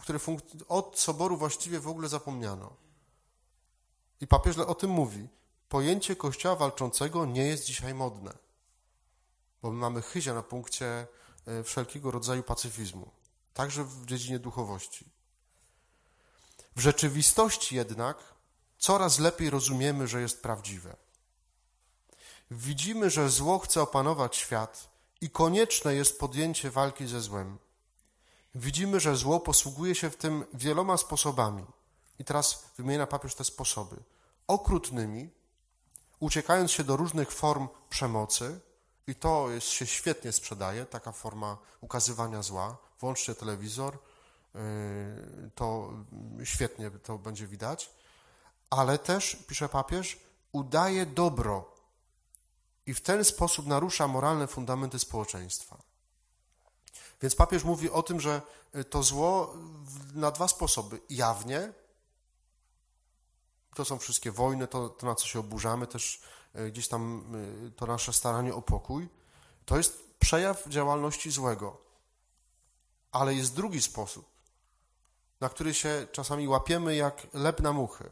które 0.01 0.19
od 0.67 0.99
soboru 0.99 1.37
właściwie 1.37 1.79
w 1.79 1.87
ogóle 1.87 2.09
zapomniano. 2.09 2.73
I 4.21 4.27
papież 4.27 4.57
o 4.57 4.75
tym 4.75 4.89
mówi. 4.89 5.27
Pojęcie 5.69 6.15
kościoła 6.15 6.55
walczącego 6.55 7.25
nie 7.25 7.47
jest 7.47 7.65
dzisiaj 7.65 7.93
modne 7.93 8.45
bo 9.65 9.71
my 9.71 9.77
mamy 9.77 10.01
chyzia 10.01 10.33
na 10.33 10.43
punkcie 10.43 11.07
e, 11.45 11.63
wszelkiego 11.63 12.11
rodzaju 12.11 12.43
pacyfizmu, 12.43 13.11
także 13.53 13.83
w 13.83 14.05
dziedzinie 14.05 14.39
duchowości. 14.39 15.05
W 16.75 16.79
rzeczywistości 16.79 17.75
jednak 17.75 18.17
coraz 18.77 19.19
lepiej 19.19 19.49
rozumiemy, 19.49 20.07
że 20.07 20.21
jest 20.21 20.41
prawdziwe. 20.41 20.95
Widzimy, 22.51 23.09
że 23.09 23.29
zło 23.29 23.59
chce 23.59 23.81
opanować 23.81 24.35
świat 24.35 24.87
i 25.25 25.29
konieczne 25.29 25.95
jest 25.95 26.19
podjęcie 26.19 26.71
walki 26.71 27.07
ze 27.07 27.21
złem. 27.21 27.57
Widzimy, 28.55 28.99
że 28.99 29.15
zło 29.15 29.39
posługuje 29.39 29.95
się 29.95 30.09
w 30.09 30.17
tym 30.17 30.45
wieloma 30.53 30.97
sposobami. 30.97 31.65
I 32.19 32.25
teraz 32.25 32.65
wymienia 32.77 33.07
papież 33.07 33.35
te 33.35 33.43
sposoby. 33.43 33.95
Okrutnymi, 34.47 35.29
uciekając 36.19 36.71
się 36.71 36.83
do 36.83 36.97
różnych 36.97 37.31
form 37.31 37.67
przemocy, 37.89 38.59
i 39.07 39.15
to 39.15 39.49
jest, 39.49 39.67
się 39.67 39.87
świetnie 39.87 40.31
sprzedaje, 40.31 40.85
taka 40.85 41.11
forma 41.11 41.57
ukazywania 41.81 42.41
zła. 42.41 42.77
Włączcie 42.99 43.35
telewizor, 43.35 43.97
yy, 44.53 44.61
to 45.55 45.93
świetnie 46.43 46.91
to 46.91 47.17
będzie 47.17 47.47
widać. 47.47 47.89
Ale 48.69 48.97
też, 48.97 49.37
pisze 49.47 49.69
papież, 49.69 50.19
udaje 50.51 51.05
dobro 51.05 51.74
i 52.85 52.93
w 52.93 53.01
ten 53.01 53.25
sposób 53.25 53.67
narusza 53.67 54.07
moralne 54.07 54.47
fundamenty 54.47 54.99
społeczeństwa. 54.99 55.77
Więc 57.21 57.35
papież 57.35 57.63
mówi 57.63 57.89
o 57.89 58.03
tym, 58.03 58.19
że 58.21 58.41
to 58.89 59.03
zło 59.03 59.53
na 60.13 60.31
dwa 60.31 60.47
sposoby. 60.47 61.01
Jawnie, 61.09 61.73
to 63.75 63.85
są 63.85 63.97
wszystkie 63.97 64.31
wojny, 64.31 64.67
to, 64.67 64.89
to 64.89 65.05
na 65.05 65.15
co 65.15 65.27
się 65.27 65.39
oburzamy, 65.39 65.87
też 65.87 66.21
E, 66.55 66.71
gdzieś 66.71 66.87
tam 66.87 67.23
e, 67.67 67.71
to 67.71 67.85
nasze 67.85 68.13
staranie 68.13 68.53
o 68.53 68.61
pokój, 68.61 69.09
to 69.65 69.77
jest 69.77 70.15
przejaw 70.19 70.67
działalności 70.67 71.31
złego. 71.31 71.77
Ale 73.11 73.33
jest 73.33 73.55
drugi 73.55 73.81
sposób, 73.81 74.25
na 75.41 75.49
który 75.49 75.73
się 75.73 76.07
czasami 76.11 76.47
łapiemy 76.47 76.95
jak 76.95 77.27
lep 77.33 77.59
na 77.59 77.73
muchy. 77.73 78.09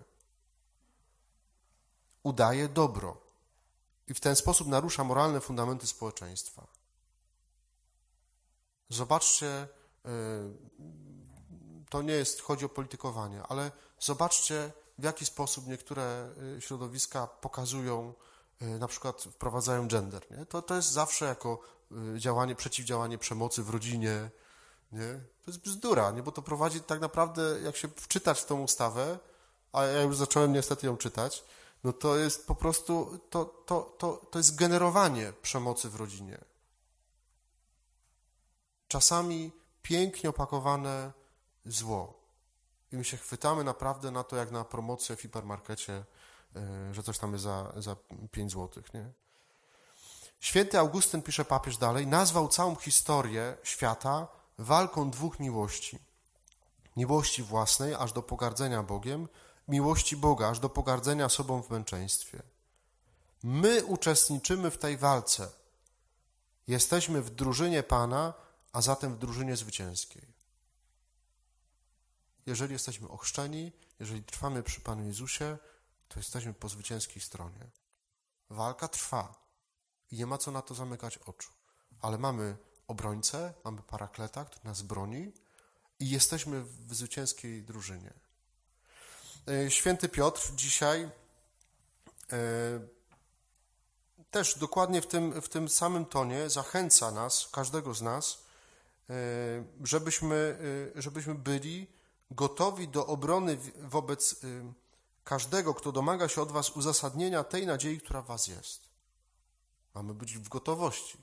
Udaje 2.23 2.69
dobro 2.69 3.17
i 4.07 4.13
w 4.13 4.19
ten 4.19 4.35
sposób 4.35 4.67
narusza 4.67 5.03
moralne 5.03 5.41
fundamenty 5.41 5.87
społeczeństwa. 5.87 6.67
Zobaczcie, 8.89 9.47
e, 9.47 9.67
to 11.89 12.01
nie 12.01 12.13
jest, 12.13 12.41
chodzi 12.41 12.65
o 12.65 12.69
politykowanie, 12.69 13.43
ale 13.43 13.71
zobaczcie, 13.99 14.71
w 14.97 15.03
jaki 15.03 15.25
sposób 15.25 15.67
niektóre 15.67 16.29
środowiska 16.59 17.27
pokazują 17.27 18.13
Y, 18.63 18.79
na 18.79 18.87
przykład 18.87 19.21
wprowadzają 19.23 19.87
gender. 19.87 20.25
Nie? 20.31 20.45
To, 20.45 20.61
to 20.61 20.75
jest 20.75 20.91
zawsze 20.91 21.25
jako 21.25 21.59
y, 22.15 22.19
działanie, 22.19 22.55
przeciwdziałanie 22.55 23.17
przemocy 23.17 23.63
w 23.63 23.69
rodzinie. 23.69 24.29
Nie? 24.91 25.19
To 25.45 25.51
jest 25.51 25.59
bzdura, 25.59 26.11
nie? 26.11 26.23
bo 26.23 26.31
to 26.31 26.41
prowadzi 26.41 26.81
tak 26.81 26.99
naprawdę, 26.99 27.59
jak 27.63 27.75
się 27.75 27.87
wczytać 27.87 28.41
w 28.41 28.45
tą 28.45 28.61
ustawę, 28.61 29.19
a 29.73 29.83
ja 29.83 30.01
już 30.01 30.17
zacząłem 30.17 30.53
niestety 30.53 30.87
ją 30.87 30.97
czytać, 30.97 31.43
no 31.83 31.93
to 31.93 32.17
jest 32.17 32.47
po 32.47 32.55
prostu, 32.55 33.19
to, 33.29 33.45
to, 33.45 33.95
to, 33.97 34.25
to 34.31 34.39
jest 34.39 34.55
generowanie 34.55 35.33
przemocy 35.41 35.89
w 35.89 35.95
rodzinie. 35.95 36.37
Czasami 38.87 39.51
pięknie 39.81 40.29
opakowane 40.29 41.11
zło. 41.65 42.13
I 42.91 42.97
my 42.97 43.03
się 43.03 43.17
chwytamy 43.17 43.63
naprawdę 43.63 44.11
na 44.11 44.23
to, 44.23 44.35
jak 44.35 44.51
na 44.51 44.65
promocję 44.65 45.15
w 45.15 45.21
hipermarkecie, 45.21 46.03
e, 46.55 46.93
że 46.93 47.03
coś 47.03 47.17
tam 47.17 47.31
jest 47.31 47.43
za, 47.43 47.73
za 47.77 47.95
5 48.31 48.51
złotych, 48.51 48.93
nie? 48.93 49.11
Święty 50.39 50.79
Augustyn, 50.79 51.21
pisze 51.21 51.45
papież 51.45 51.77
dalej, 51.77 52.07
nazwał 52.07 52.47
całą 52.47 52.75
historię 52.75 53.57
świata 53.63 54.27
walką 54.57 55.09
dwóch 55.09 55.39
miłości. 55.39 55.99
Miłości 56.97 57.43
własnej, 57.43 57.93
aż 57.93 58.13
do 58.13 58.21
pogardzenia 58.21 58.83
Bogiem, 58.83 59.27
miłości 59.67 60.17
Boga, 60.17 60.49
aż 60.49 60.59
do 60.59 60.69
pogardzenia 60.69 61.29
sobą 61.29 61.61
w 61.61 61.69
męczeństwie. 61.69 62.43
My 63.43 63.85
uczestniczymy 63.85 64.71
w 64.71 64.77
tej 64.77 64.97
walce. 64.97 65.49
Jesteśmy 66.67 67.21
w 67.21 67.29
drużynie 67.29 67.83
Pana, 67.83 68.33
a 68.73 68.81
zatem 68.81 69.15
w 69.15 69.17
drużynie 69.17 69.55
zwycięskiej. 69.55 70.33
Jeżeli 72.45 72.73
jesteśmy 72.73 73.09
ochrzczeni, 73.09 73.71
jeżeli 73.99 74.23
trwamy 74.23 74.63
przy 74.63 74.81
Panu 74.81 75.05
Jezusie, 75.07 75.57
to 76.07 76.19
jesteśmy 76.19 76.53
po 76.53 76.69
zwycięskiej 76.69 77.21
stronie. 77.21 77.69
Walka 78.49 78.87
trwa 78.87 79.35
i 80.11 80.17
nie 80.17 80.25
ma 80.25 80.37
co 80.37 80.51
na 80.51 80.61
to 80.61 80.75
zamykać 80.75 81.17
oczu. 81.17 81.49
Ale 82.01 82.17
mamy 82.17 82.57
obrońcę, 82.87 83.53
mamy 83.63 83.81
parakleta, 83.81 84.45
który 84.45 84.61
nas 84.63 84.81
broni 84.81 85.31
i 85.99 86.09
jesteśmy 86.09 86.63
w 86.63 86.95
zwycięskiej 86.95 87.63
drużynie. 87.63 88.13
E, 89.47 89.71
święty 89.71 90.09
Piotr 90.09 90.51
dzisiaj 90.55 91.09
e, 92.31 92.39
też 94.31 94.57
dokładnie 94.57 95.01
w 95.01 95.07
tym, 95.07 95.41
w 95.41 95.49
tym 95.49 95.69
samym 95.69 96.05
tonie 96.05 96.49
zachęca 96.49 97.11
nas, 97.11 97.49
każdego 97.51 97.93
z 97.93 98.01
nas, 98.01 98.43
e, 99.09 99.13
żebyśmy, 99.83 100.57
żebyśmy 100.95 101.35
byli 101.35 101.87
gotowi 102.31 102.87
do 102.87 103.07
obrony 103.07 103.57
wobec 103.81 104.35
każdego, 105.23 105.73
kto 105.73 105.91
domaga 105.91 106.27
się 106.27 106.41
od 106.41 106.51
Was 106.51 106.69
uzasadnienia 106.69 107.43
tej 107.43 107.65
nadziei, 107.65 107.99
która 107.99 108.21
w 108.21 108.25
Was 108.25 108.47
jest. 108.47 108.89
Mamy 109.93 110.13
być 110.13 110.37
w 110.37 110.49
gotowości. 110.49 111.17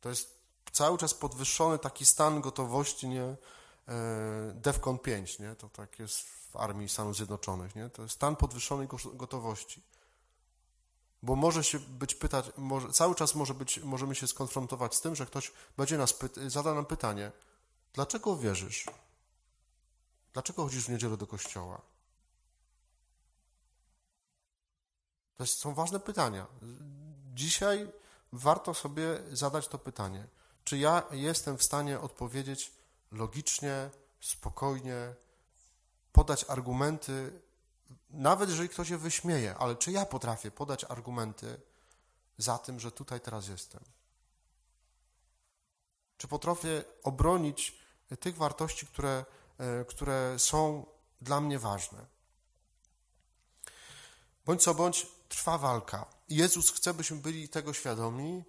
To 0.00 0.08
jest 0.08 0.38
cały 0.72 0.98
czas 0.98 1.14
podwyższony 1.14 1.78
taki 1.78 2.06
stan 2.06 2.40
gotowości, 2.40 3.08
nie? 3.08 3.36
DEFCON 4.54 4.98
5, 4.98 5.38
nie? 5.38 5.54
To 5.54 5.68
tak 5.68 5.98
jest 5.98 6.43
w 6.54 6.56
Armii 6.56 6.88
Stanów 6.88 7.16
Zjednoczonych, 7.16 7.76
nie? 7.76 7.90
To 7.90 8.02
jest 8.02 8.14
stan 8.14 8.36
podwyższonej 8.36 8.88
gotowości. 9.14 9.82
Bo 11.22 11.36
może 11.36 11.64
się 11.64 11.78
być 11.78 12.14
pytać, 12.14 12.46
może, 12.56 12.92
cały 12.92 13.14
czas 13.14 13.34
może 13.34 13.54
być, 13.54 13.78
możemy 13.78 14.14
się 14.14 14.26
skonfrontować 14.26 14.94
z 14.94 15.00
tym, 15.00 15.16
że 15.16 15.26
ktoś 15.26 15.52
będzie 15.76 15.98
nas 15.98 16.12
pyta, 16.12 16.40
zada 16.46 16.74
nam 16.74 16.86
pytanie, 16.86 17.32
dlaczego 17.92 18.36
wierzysz? 18.36 18.86
Dlaczego 20.32 20.62
chodzisz 20.62 20.84
w 20.84 20.88
niedzielę 20.88 21.16
do 21.16 21.26
kościoła? 21.26 21.80
To 25.36 25.46
są 25.46 25.74
ważne 25.74 26.00
pytania. 26.00 26.46
Dzisiaj 27.34 27.92
warto 28.32 28.74
sobie 28.74 29.22
zadać 29.32 29.68
to 29.68 29.78
pytanie. 29.78 30.26
Czy 30.64 30.78
ja 30.78 31.02
jestem 31.10 31.58
w 31.58 31.62
stanie 31.62 32.00
odpowiedzieć 32.00 32.72
logicznie, 33.12 33.90
spokojnie, 34.20 35.14
podać 36.14 36.44
argumenty, 36.48 37.40
nawet 38.10 38.48
jeżeli 38.50 38.68
ktoś 38.68 38.88
się 38.88 38.98
wyśmieje, 38.98 39.54
ale 39.58 39.76
czy 39.76 39.92
ja 39.92 40.06
potrafię 40.06 40.50
podać 40.50 40.84
argumenty 40.84 41.60
za 42.38 42.58
tym, 42.58 42.80
że 42.80 42.92
tutaj 42.92 43.20
teraz 43.20 43.48
jestem? 43.48 43.80
Czy 46.18 46.28
potrafię 46.28 46.84
obronić 47.02 47.78
tych 48.20 48.36
wartości, 48.36 48.86
które, 48.86 49.24
e, 49.58 49.84
które 49.84 50.38
są 50.38 50.86
dla 51.20 51.40
mnie 51.40 51.58
ważne? 51.58 52.06
Bądź 54.46 54.62
co 54.62 54.74
bądź, 54.74 55.06
trwa 55.28 55.58
walka. 55.58 56.06
Jezus 56.28 56.70
chce, 56.70 56.94
byśmy 56.94 57.16
byli 57.16 57.48
tego 57.48 57.72
świadomi, 57.72 58.44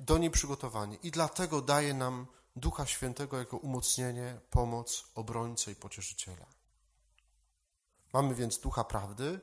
do 0.00 0.18
niej 0.18 0.30
przygotowani. 0.30 0.98
I 1.02 1.10
dlatego 1.10 1.62
daje 1.62 1.94
nam 1.94 2.26
Ducha 2.56 2.86
Świętego 2.86 3.38
jako 3.38 3.56
umocnienie, 3.56 4.40
pomoc, 4.50 5.04
obrońcę 5.14 5.72
i 5.72 5.74
pocieszyciela. 5.74 6.57
Mamy 8.12 8.34
więc 8.34 8.58
Ducha 8.58 8.84
Prawdy, 8.84 9.40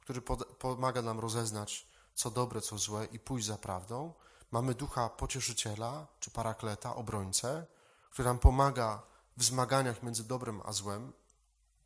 który 0.00 0.22
pomaga 0.58 1.02
nam 1.02 1.20
rozeznać, 1.20 1.86
co 2.14 2.30
dobre, 2.30 2.60
co 2.60 2.78
złe 2.78 3.04
i 3.04 3.18
pójść 3.18 3.46
za 3.46 3.58
prawdą. 3.58 4.12
Mamy 4.50 4.74
Ducha 4.74 5.08
Pocieszyciela, 5.08 6.06
czy 6.20 6.30
Parakleta, 6.30 6.96
obrońcę, 6.96 7.66
który 8.10 8.28
nam 8.28 8.38
pomaga 8.38 9.02
w 9.36 9.44
zmaganiach 9.44 10.02
między 10.02 10.24
dobrem 10.24 10.60
a 10.64 10.72
złem, 10.72 11.12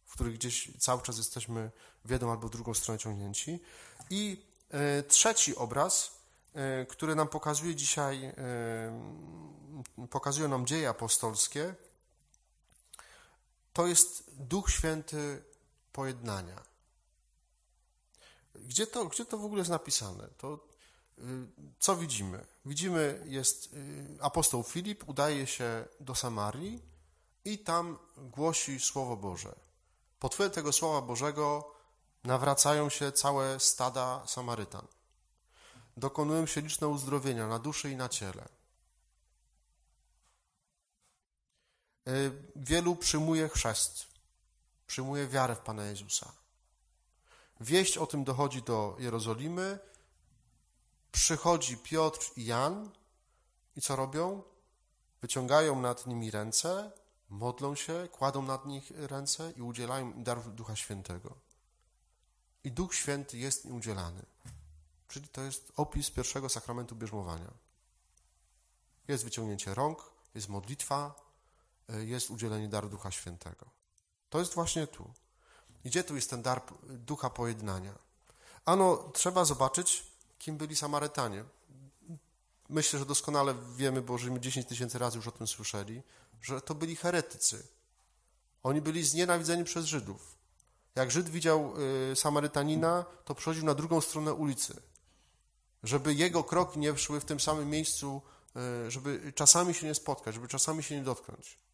w 0.06 0.12
których 0.12 0.34
gdzieś 0.34 0.78
cały 0.78 1.02
czas 1.02 1.18
jesteśmy 1.18 1.70
w 2.04 2.10
jedną 2.10 2.30
albo 2.30 2.48
drugą 2.48 2.74
stronę 2.74 2.98
ciągnięci. 2.98 3.60
I 4.10 4.46
e, 4.70 5.02
trzeci 5.02 5.56
obraz, 5.56 6.20
e, 6.54 6.86
który 6.86 7.14
nam 7.14 7.28
pokazuje 7.28 7.74
dzisiaj, 7.74 8.24
e, 8.24 8.34
pokazują 10.10 10.48
nam 10.48 10.66
dzieje 10.66 10.88
apostolskie, 10.88 11.74
to 13.72 13.86
jest 13.86 14.30
Duch 14.32 14.70
Święty 14.70 15.42
pojednania. 15.96 16.62
Gdzie 18.54 18.86
to, 18.86 19.04
gdzie 19.06 19.24
to 19.24 19.38
w 19.38 19.44
ogóle 19.44 19.60
jest 19.60 19.70
napisane? 19.70 20.28
To, 20.38 20.58
co 21.78 21.96
widzimy? 21.96 22.46
Widzimy, 22.64 23.24
jest 23.26 23.74
apostoł 24.20 24.62
Filip, 24.62 25.08
udaje 25.08 25.46
się 25.46 25.84
do 26.00 26.14
Samarii 26.14 26.82
i 27.44 27.58
tam 27.58 27.98
głosi 28.16 28.80
Słowo 28.80 29.16
Boże. 29.16 29.54
Pod 30.18 30.34
wpływem 30.34 30.54
tego 30.54 30.72
Słowa 30.72 31.00
Bożego 31.02 31.74
nawracają 32.24 32.88
się 32.88 33.12
całe 33.12 33.60
stada 33.60 34.26
Samarytan. 34.26 34.86
Dokonują 35.96 36.46
się 36.46 36.60
liczne 36.60 36.88
uzdrowienia 36.88 37.48
na 37.48 37.58
duszy 37.58 37.90
i 37.90 37.96
na 37.96 38.08
ciele. 38.08 38.48
E, 42.06 42.12
wielu 42.56 42.96
przyjmuje 42.96 43.48
chrzest, 43.48 44.15
przyjmuje 44.86 45.28
wiarę 45.28 45.54
w 45.56 45.60
Pana 45.60 45.84
Jezusa. 45.84 46.32
Wieść 47.60 47.98
o 47.98 48.06
tym 48.06 48.24
dochodzi 48.24 48.62
do 48.62 48.96
Jerozolimy. 48.98 49.78
Przychodzi 51.12 51.76
Piotr 51.76 52.30
i 52.36 52.44
Jan 52.44 52.90
i 53.76 53.80
co 53.80 53.96
robią? 53.96 54.42
Wyciągają 55.20 55.80
nad 55.80 56.06
nimi 56.06 56.30
ręce, 56.30 56.92
modlą 57.28 57.74
się, 57.74 58.08
kładą 58.12 58.42
nad 58.42 58.66
nich 58.66 58.90
ręce 58.96 59.52
i 59.56 59.62
udzielają 59.62 60.12
im 60.12 60.24
darów 60.24 60.54
Ducha 60.54 60.76
Świętego 60.76 61.46
i 62.66 62.72
Duch 62.72 62.94
Święty 62.94 63.38
jest 63.38 63.64
im 63.64 63.76
udzielany. 63.76 64.22
Czyli 65.08 65.28
to 65.28 65.42
jest 65.42 65.72
opis 65.76 66.10
pierwszego 66.10 66.48
sakramentu 66.48 66.96
bierzmowania. 66.96 67.50
Jest 69.08 69.24
wyciągnięcie 69.24 69.74
rąk, 69.74 70.10
jest 70.34 70.48
modlitwa, 70.48 71.14
e, 71.88 72.04
jest 72.04 72.30
udzielenie 72.30 72.68
daru 72.68 72.88
Ducha 72.88 73.10
Świętego. 73.10 73.66
To 74.36 74.40
jest 74.40 74.54
właśnie 74.54 74.86
tu. 74.86 75.10
Gdzie 75.84 76.04
tu 76.04 76.16
jest 76.16 76.30
ten 76.30 76.42
dar 76.42 76.62
Ducha 76.82 77.30
Pojednania? 77.30 77.98
Ano, 78.64 79.10
trzeba 79.14 79.44
zobaczyć, 79.44 80.06
kim 80.38 80.56
byli 80.56 80.76
Samarytanie. 80.76 81.44
Myślę, 82.68 82.98
że 82.98 83.06
doskonale 83.06 83.54
wiemy, 83.76 84.02
bo 84.02 84.18
żeśmy 84.18 84.40
10 84.40 84.66
tysięcy 84.66 84.98
razy 84.98 85.16
już 85.16 85.26
o 85.26 85.30
tym 85.30 85.46
słyszeli, 85.46 86.02
że 86.42 86.60
to 86.60 86.74
byli 86.74 86.96
heretycy. 86.96 87.66
Oni 88.62 88.80
byli 88.80 89.04
znienawidzeni 89.04 89.64
przez 89.64 89.86
Żydów. 89.86 90.36
Jak 90.94 91.10
Żyd 91.10 91.28
widział 91.28 91.74
y, 92.12 92.16
Samarytanina, 92.16 93.04
to 93.24 93.34
przechodził 93.34 93.64
na 93.64 93.74
drugą 93.74 94.00
stronę 94.00 94.34
ulicy, 94.34 94.82
żeby 95.82 96.14
jego 96.14 96.44
kroki 96.44 96.78
nie 96.78 96.98
szły 96.98 97.20
w 97.20 97.24
tym 97.24 97.40
samym 97.40 97.70
miejscu, 97.70 98.22
y, 98.86 98.90
żeby 98.90 99.32
czasami 99.34 99.74
się 99.74 99.86
nie 99.86 99.94
spotkać, 99.94 100.34
żeby 100.34 100.48
czasami 100.48 100.82
się 100.82 100.96
nie 100.96 101.04
dotknąć. 101.04 101.65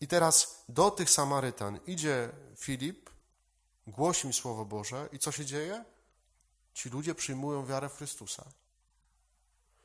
I 0.00 0.08
teraz 0.08 0.64
do 0.68 0.90
tych 0.90 1.10
Samarytan 1.10 1.80
idzie 1.86 2.30
Filip, 2.56 3.10
głosi 3.86 4.26
im 4.26 4.32
Słowo 4.32 4.64
Boże 4.64 5.08
i 5.12 5.18
co 5.18 5.32
się 5.32 5.44
dzieje? 5.44 5.84
Ci 6.74 6.90
ludzie 6.90 7.14
przyjmują 7.14 7.66
wiarę 7.66 7.88
w 7.88 7.96
Chrystusa. 7.96 8.44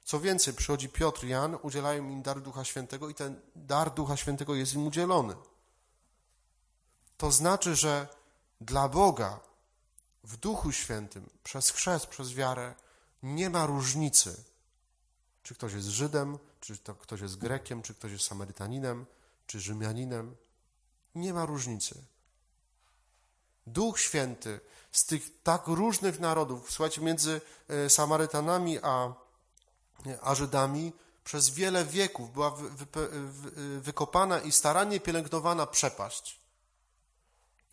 Co 0.03 0.19
więcej, 0.19 0.53
przychodzi 0.53 0.89
Piotr, 0.89 1.25
Jan, 1.25 1.57
udzielają 1.61 2.09
im 2.09 2.21
dar 2.21 2.41
Ducha 2.41 2.63
Świętego 2.63 3.09
i 3.09 3.13
ten 3.13 3.41
dar 3.55 3.93
Ducha 3.93 4.17
Świętego 4.17 4.55
jest 4.55 4.73
im 4.73 4.87
udzielony. 4.87 5.35
To 7.17 7.31
znaczy, 7.31 7.75
że 7.75 8.07
dla 8.61 8.89
Boga 8.89 9.39
w 10.23 10.37
Duchu 10.37 10.71
Świętym, 10.71 11.29
przez 11.43 11.69
chrzest, 11.69 12.07
przez 12.07 12.33
wiarę, 12.33 12.75
nie 13.23 13.49
ma 13.49 13.65
różnicy, 13.65 14.43
czy 15.43 15.55
ktoś 15.55 15.73
jest 15.73 15.87
Żydem, 15.87 16.39
czy 16.59 16.77
to 16.77 16.95
ktoś 16.95 17.21
jest 17.21 17.37
Grekiem, 17.37 17.81
czy 17.81 17.93
ktoś 17.93 18.11
jest 18.11 18.25
Samarytaninem, 18.25 19.05
czy 19.47 19.59
Rzymianinem. 19.59 20.35
Nie 21.15 21.33
ma 21.33 21.45
różnicy. 21.45 22.03
Duch 23.67 23.99
Święty 23.99 24.59
z 24.91 25.05
tych 25.05 25.41
tak 25.43 25.67
różnych 25.67 26.19
narodów, 26.19 26.71
słuchajcie, 26.71 27.01
między 27.01 27.41
e, 27.67 27.89
Samarytanami 27.89 28.79
a, 28.81 29.13
a 30.21 30.35
Żydami 30.35 30.93
przez 31.23 31.49
wiele 31.49 31.85
wieków 31.85 32.33
była 32.33 32.51
wy, 32.51 32.69
wy, 32.69 33.81
wykopana 33.81 34.39
i 34.39 34.51
starannie 34.51 34.99
pielęgnowana 34.99 35.67
przepaść. 35.67 36.39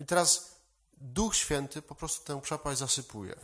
I 0.00 0.06
teraz 0.06 0.56
Duch 0.92 1.36
Święty 1.36 1.82
po 1.82 1.94
prostu 1.94 2.24
tę 2.24 2.40
przepaść 2.40 2.78
zasypuje. 2.78 3.36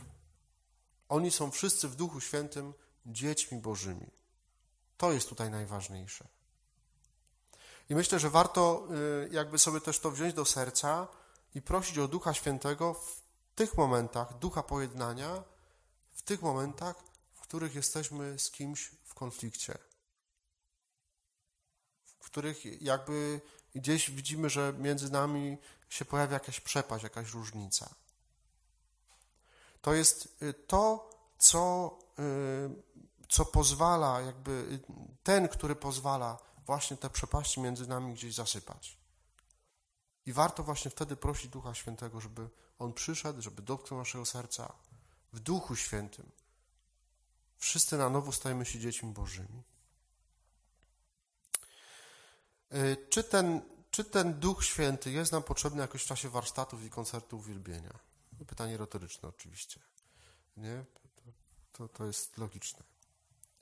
Oni 1.09 1.31
są 1.31 1.51
wszyscy 1.51 1.87
w 1.87 1.95
Duchu 1.95 2.21
Świętym 2.21 2.73
dziećmi 3.05 3.57
Bożymi. 3.57 4.07
To 4.97 5.11
jest 5.11 5.29
tutaj 5.29 5.49
najważniejsze. 5.49 6.27
I 7.89 7.95
myślę, 7.95 8.19
że 8.19 8.29
warto 8.29 8.87
y, 9.25 9.29
jakby 9.31 9.59
sobie 9.59 9.81
też 9.81 9.99
to 9.99 10.11
wziąć 10.11 10.33
do 10.33 10.45
serca 10.45 11.07
i 11.55 11.61
prosić 11.61 11.97
o 11.97 12.07
Ducha 12.07 12.33
Świętego 12.33 12.93
w 12.93 13.21
tych 13.55 13.77
momentach, 13.77 14.37
ducha 14.37 14.63
pojednania, 14.63 15.43
w 16.09 16.21
tych 16.21 16.41
momentach, 16.41 16.95
w 17.33 17.41
których 17.41 17.75
jesteśmy 17.75 18.39
z 18.39 18.51
kimś 18.51 18.91
w 19.03 19.13
konflikcie. 19.13 19.77
W 22.19 22.25
których 22.25 22.81
jakby 22.81 23.41
gdzieś 23.75 24.11
widzimy, 24.11 24.49
że 24.49 24.73
między 24.77 25.11
nami 25.11 25.57
się 25.89 26.05
pojawia 26.05 26.33
jakaś 26.33 26.59
przepaść, 26.59 27.03
jakaś 27.03 27.33
różnica. 27.33 27.89
To 29.81 29.93
jest 29.93 30.37
y, 30.41 30.53
to, 30.53 31.09
co, 31.37 31.97
y, 32.19 33.23
co 33.29 33.45
pozwala, 33.45 34.21
jakby 34.21 34.79
ten, 35.23 35.47
który 35.47 35.75
pozwala 35.75 36.46
właśnie 36.67 36.97
te 36.97 37.09
przepaści 37.09 37.59
między 37.59 37.87
nami 37.87 38.13
gdzieś 38.13 38.35
zasypać. 38.35 38.97
I 40.25 40.33
warto 40.33 40.63
właśnie 40.63 40.91
wtedy 40.91 41.15
prosić 41.15 41.51
Ducha 41.51 41.73
Świętego, 41.73 42.21
żeby 42.21 42.49
On 42.79 42.93
przyszedł, 42.93 43.41
żeby 43.41 43.61
dotknął 43.61 43.99
naszego 43.99 44.25
serca 44.25 44.73
w 45.33 45.39
Duchu 45.39 45.75
Świętym. 45.75 46.31
Wszyscy 47.57 47.97
na 47.97 48.09
nowo 48.09 48.31
stajemy 48.31 48.65
się 48.65 48.79
dziećmi 48.79 49.13
Bożymi. 49.13 49.63
Y, 52.73 53.07
czy 53.09 53.23
ten, 53.23 53.61
czy 53.91 54.03
ten 54.03 54.39
Duch 54.39 54.65
Święty 54.65 55.11
jest 55.11 55.31
nam 55.31 55.43
potrzebny 55.43 55.81
jakoś 55.81 56.03
w 56.03 56.07
czasie 56.07 56.29
warsztatów 56.29 56.83
i 56.83 56.89
koncertów 56.89 57.39
uwielbienia? 57.39 57.99
Pytanie 58.47 58.77
retoryczne 58.77 59.29
oczywiście. 59.29 59.79
Nie? 60.57 60.85
To, 61.71 61.87
to 61.87 62.05
jest 62.05 62.37
logiczne. 62.37 62.96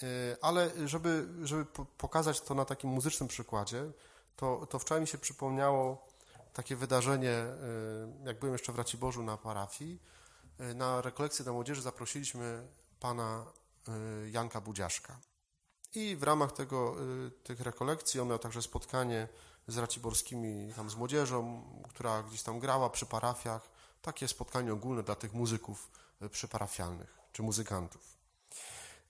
E, 0.04 0.38
ale 0.42 0.88
żeby, 0.88 1.28
żeby 1.44 1.66
pokazać 1.98 2.42
to 2.42 2.54
na 2.54 2.66
takim 2.66 2.90
muzycznym 2.90 3.30
przykładzie, 3.30 3.92
to, 4.36 4.66
to 4.70 4.80
wczoraj 4.80 5.02
mi 5.02 5.08
się 5.08 5.18
przypomniało 5.18 6.08
takie 6.54 6.76
wydarzenie, 6.76 7.32
e, 7.32 7.56
jak 8.26 8.40
byłem 8.40 8.54
jeszcze 8.54 8.72
w 8.72 8.78
Raciborzu 8.78 9.24
na 9.24 9.38
parafii. 9.38 10.00
E, 10.60 10.74
na 10.74 11.02
rekolekcję 11.02 11.44
dla 11.44 11.54
młodzieży 11.54 11.82
zaprosiliśmy 11.82 12.68
pana 13.00 13.46
Janka 14.32 14.62
Budziaszka. 14.62 15.20
I 15.96 16.16
w 16.16 16.24
ramach 16.24 16.52
tego, 16.52 16.96
tych 17.44 17.62
rekolekcji 17.62 18.20
on 18.20 18.28
miał 18.28 18.40
także 18.40 18.62
spotkanie 18.62 19.28
z 19.68 19.78
raciborskimi, 19.78 20.74
tam 20.74 20.90
z 20.90 20.96
młodzieżą, 20.96 21.64
która 21.90 22.24
gdzieś 22.24 22.44
tam 22.44 22.60
grała 22.60 22.90
przy 22.90 23.06
parafiach. 23.06 23.70
Takie 24.02 24.28
spotkanie 24.28 24.74
ogólne 24.74 25.04
dla 25.04 25.16
tych 25.16 25.34
muzyków 25.34 25.92
przyparafialnych 26.32 27.18
czy 27.32 27.44
muzykantów. 27.44 28.15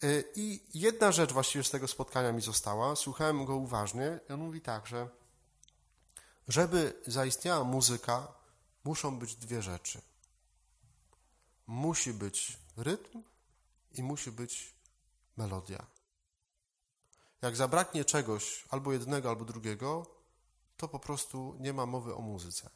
Y, 0.03 0.31
I 0.35 0.63
jedna 0.73 1.11
rzecz 1.11 1.33
właściwie 1.33 1.63
z 1.63 1.69
tego 1.69 1.87
spotkania 1.87 2.31
mi 2.31 2.41
została, 2.41 2.95
słuchałem 2.95 3.45
go 3.45 3.55
uważnie, 3.55 4.19
i 4.29 4.33
on 4.33 4.39
mówi 4.39 4.61
tak, 4.61 4.87
że 4.87 5.09
żeby 6.47 7.01
zaistniała 7.07 7.63
muzyka, 7.63 8.27
muszą 8.83 9.19
być 9.19 9.35
dwie 9.35 9.61
rzeczy. 9.61 10.01
Musi 11.67 12.13
być 12.13 12.57
rytm 12.77 13.23
i 13.93 14.03
musi 14.03 14.31
być 14.31 14.73
melodia. 15.37 15.85
Jak 17.41 17.55
zabraknie 17.55 18.05
czegoś, 18.05 18.65
albo 18.69 18.93
jednego, 18.93 19.29
albo 19.29 19.45
drugiego, 19.45 20.07
to 20.77 20.87
po 20.87 20.99
prostu 20.99 21.55
nie 21.59 21.73
ma 21.73 21.85
mowy 21.85 22.15
o 22.15 22.21
muzyce. 22.21 22.69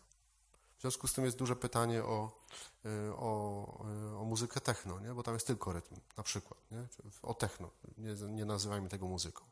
W 0.80 0.82
związku 0.82 1.08
z 1.08 1.14
tym 1.14 1.26
jest 1.26 1.38
duże 1.38 1.56
pytanie 1.56 2.04
o, 2.04 2.32
y, 2.86 2.90
o, 3.16 3.66
y, 4.14 4.18
o 4.18 4.24
muzykę 4.26 4.62
techno, 4.62 5.00
nie? 5.00 5.14
bo 5.14 5.24
tam 5.24 5.34
jest 5.34 5.48
tylko 5.48 5.74
rytm, 5.74 5.96
na 6.18 6.24
przykład. 6.24 6.60
Nie? 6.72 6.88
O 7.22 7.34
techno, 7.34 7.70
nie, 7.98 8.14
nie 8.14 8.46
nazywajmy 8.46 8.90
tego 8.90 9.08
muzyką. 9.08 9.46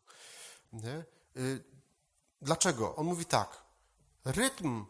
Nie? 0.74 1.06
Y, 1.38 1.64
dlaczego? 2.42 2.96
On 2.96 3.06
mówi 3.06 3.26
tak. 3.26 3.62
Rytm 4.26 4.86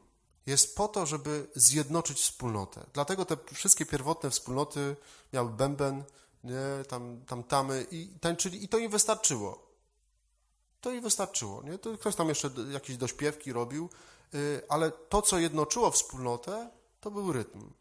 jest 0.45 0.76
po 0.76 0.88
to, 0.88 1.06
żeby 1.06 1.47
zjednoczyć 1.56 2.19
wspólnotę. 2.19 2.86
Dlatego 2.93 3.26
te 3.26 3.38
wszystkie 3.54 3.86
pierwotne 3.86 4.30
wspólnoty 4.30 4.95
miały 5.34 5.50
bęben, 5.50 6.04
nie? 6.43 6.86
Tam, 6.88 7.26
tam 7.26 7.43
tamy 7.43 7.86
i 7.91 8.08
tańczyli 8.19 8.63
i 8.63 8.67
to 8.67 8.78
im 8.78 8.91
wystarczyło. 8.91 9.67
To 10.82 10.91
im 10.91 11.02
wystarczyło. 11.02 11.63
Nie? 11.63 11.78
To 11.78 11.97
ktoś 11.97 12.15
tam 12.15 12.30
jeszcze 12.30 12.50
jakieś 12.71 12.97
dośpiewki 12.97 13.54
robił, 13.54 13.89
ale 14.70 14.92
to, 14.92 15.22
co 15.22 15.40
jednoczyło 15.40 15.92
wspólnotę, 15.92 16.72
to 17.00 17.12
był 17.12 17.32
rytm. 17.32 17.74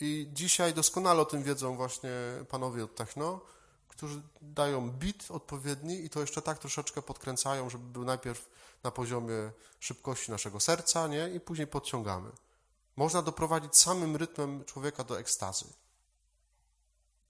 I 0.00 0.28
dzisiaj 0.32 0.74
doskonale 0.74 1.22
o 1.22 1.24
tym 1.24 1.42
wiedzą 1.42 1.76
właśnie 1.76 2.10
panowie 2.48 2.84
od 2.84 2.94
techno, 2.94 3.40
którzy 3.88 4.22
dają 4.42 4.90
bit 4.90 5.30
odpowiedni 5.30 6.04
i 6.04 6.10
to 6.10 6.20
jeszcze 6.20 6.42
tak 6.42 6.58
troszeczkę 6.58 7.02
podkręcają, 7.02 7.70
żeby 7.70 7.84
był 7.84 8.04
najpierw 8.04 8.50
na 8.82 8.90
poziomie 8.90 9.52
szybkości 9.80 10.30
naszego 10.30 10.60
serca, 10.60 11.08
nie? 11.08 11.30
I 11.30 11.40
później 11.40 11.66
podciągamy. 11.66 12.30
Można 12.96 13.22
doprowadzić 13.22 13.76
samym 13.76 14.16
rytmem 14.16 14.64
człowieka 14.64 15.04
do 15.04 15.18
ekstazy. 15.18 15.64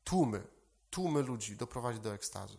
Tłumy, 0.05 0.47
tłumy 0.91 1.23
ludzi 1.23 1.57
doprowadzić 1.57 2.03
do 2.03 2.15
ekstazy. 2.15 2.57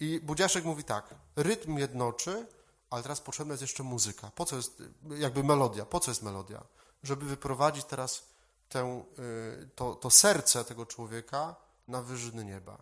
I 0.00 0.20
Budziaszek 0.20 0.64
mówi 0.64 0.84
tak, 0.84 1.14
rytm 1.36 1.78
jednoczy, 1.78 2.46
ale 2.90 3.02
teraz 3.02 3.20
potrzebna 3.20 3.52
jest 3.52 3.62
jeszcze 3.62 3.82
muzyka. 3.82 4.30
Po 4.34 4.44
co 4.44 4.56
jest, 4.56 4.82
jakby 5.10 5.44
melodia? 5.44 5.86
Po 5.86 6.00
co 6.00 6.10
jest 6.10 6.22
melodia? 6.22 6.64
Żeby 7.02 7.26
wyprowadzić 7.26 7.84
teraz 7.84 8.28
tę, 8.68 9.04
y, 9.18 9.68
to, 9.74 9.94
to 9.94 10.10
serce 10.10 10.64
tego 10.64 10.86
człowieka 10.86 11.56
na 11.88 12.02
wyżyny 12.02 12.44
nieba. 12.44 12.78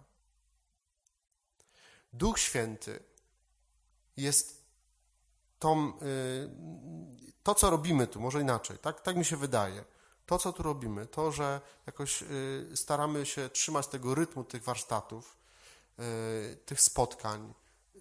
Duch 2.12 2.38
Święty 2.38 3.02
jest 4.16 4.62
tą, 5.58 5.88
y, 5.88 6.50
to, 7.42 7.54
co 7.54 7.70
robimy 7.70 8.06
tu, 8.06 8.20
może 8.20 8.40
inaczej, 8.40 8.78
tak, 8.78 9.00
tak 9.00 9.16
mi 9.16 9.24
się 9.24 9.36
wydaje. 9.36 9.84
To, 10.26 10.38
co 10.38 10.52
tu 10.52 10.62
robimy, 10.62 11.06
to, 11.06 11.32
że 11.32 11.60
jakoś 11.86 12.22
y, 12.22 12.70
staramy 12.74 13.26
się 13.26 13.48
trzymać 13.48 13.86
tego 13.86 14.14
rytmu 14.14 14.44
tych 14.44 14.64
warsztatów, 14.64 15.36
tych 16.66 16.80
spotkań, 16.80 17.54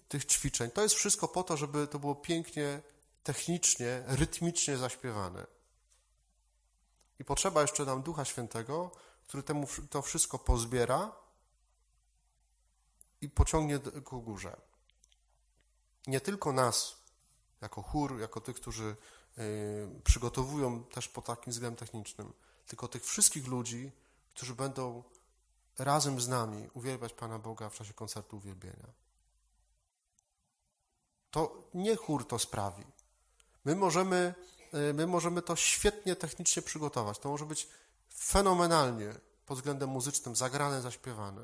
tych 0.08 0.26
ćwiczeń. 0.26 0.70
To 0.70 0.82
jest 0.82 0.94
wszystko 0.94 1.28
po 1.28 1.42
to, 1.42 1.56
żeby 1.56 1.86
to 1.86 1.98
było 1.98 2.14
pięknie, 2.14 2.82
technicznie, 3.22 4.02
rytmicznie 4.06 4.76
zaśpiewane. 4.76 5.46
I 7.18 7.24
potrzeba 7.24 7.62
jeszcze 7.62 7.84
nam 7.84 8.02
Ducha 8.02 8.24
Świętego, 8.24 8.90
który 9.22 9.42
temu 9.42 9.66
to 9.90 10.02
wszystko 10.02 10.38
pozbiera 10.38 11.12
i 13.20 13.28
pociągnie 13.28 13.78
ku 13.78 14.22
górze. 14.22 14.56
Nie 16.06 16.20
tylko 16.20 16.52
nas, 16.52 16.96
jako 17.60 17.82
chór, 17.82 18.20
jako 18.20 18.40
tych, 18.40 18.56
którzy 18.56 18.96
y, 19.38 20.00
przygotowują 20.04 20.84
też 20.84 21.08
po 21.08 21.22
takim 21.22 21.52
względem 21.52 21.86
technicznym, 21.86 22.32
tylko 22.66 22.88
tych 22.88 23.04
wszystkich 23.04 23.46
ludzi, 23.46 23.92
którzy 24.34 24.54
będą 24.54 25.02
razem 25.78 26.20
z 26.20 26.28
nami 26.28 26.68
uwielbiać 26.74 27.12
Pana 27.12 27.38
Boga 27.38 27.70
w 27.70 27.74
czasie 27.74 27.92
koncertu 27.92 28.36
uwielbienia 28.36 29.05
to 31.36 31.62
nie 31.74 31.96
chór 31.96 32.28
to 32.28 32.38
sprawi. 32.38 32.84
My 33.64 33.76
możemy, 33.76 34.34
e, 34.72 34.92
my 34.92 35.06
możemy 35.06 35.42
to 35.42 35.56
świetnie 35.56 36.16
technicznie 36.16 36.62
przygotować. 36.62 37.18
To 37.18 37.28
może 37.28 37.46
być 37.46 37.68
fenomenalnie 38.14 39.14
pod 39.46 39.58
względem 39.58 39.90
muzycznym 39.90 40.36
zagrane, 40.36 40.82
zaśpiewane. 40.82 41.42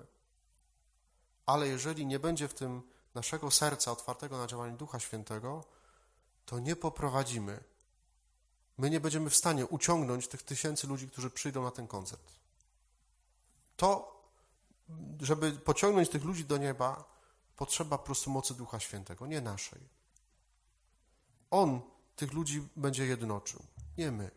Ale 1.47 1.69
jeżeli 1.69 2.07
nie 2.07 2.19
będzie 2.19 2.49
w 2.49 2.55
tym 2.55 2.83
naszego 3.15 3.51
serca 3.51 3.93
otwartego 3.93 4.39
na 4.39 4.47
działanie 4.47 4.77
Ducha 4.77 5.01
Świętego, 5.01 5.65
to 6.47 6.59
nie 6.59 6.77
poprowadzimy. 6.77 7.65
My 8.79 8.91
nie 8.91 9.01
będziemy 9.01 9.31
w 9.31 9.37
stanie 9.37 9.67
uciągnąć 9.67 10.29
tych 10.29 10.43
tysięcy 10.43 10.87
ludzi, 10.87 11.09
którzy 11.09 11.31
przyjdą 11.31 11.63
na 11.63 11.71
ten 11.71 11.87
koncert. 11.87 12.33
To, 13.77 14.23
żeby 15.21 15.53
pociągnąć 15.53 16.09
tych 16.09 16.25
ludzi 16.25 16.45
do 16.45 16.57
nieba, 16.57 17.12
potrzeba 17.63 17.99
po 17.99 18.05
prostu 18.05 18.31
mocy 18.31 18.55
Ducha 18.55 18.81
Świętego, 18.81 19.27
nie 19.27 19.41
naszej. 19.41 19.81
On 21.51 21.81
tych 22.17 22.33
ludzi 22.33 22.69
będzie 22.77 23.07
jednoczył, 23.07 23.63
nie 23.99 24.11
my. 24.13 24.31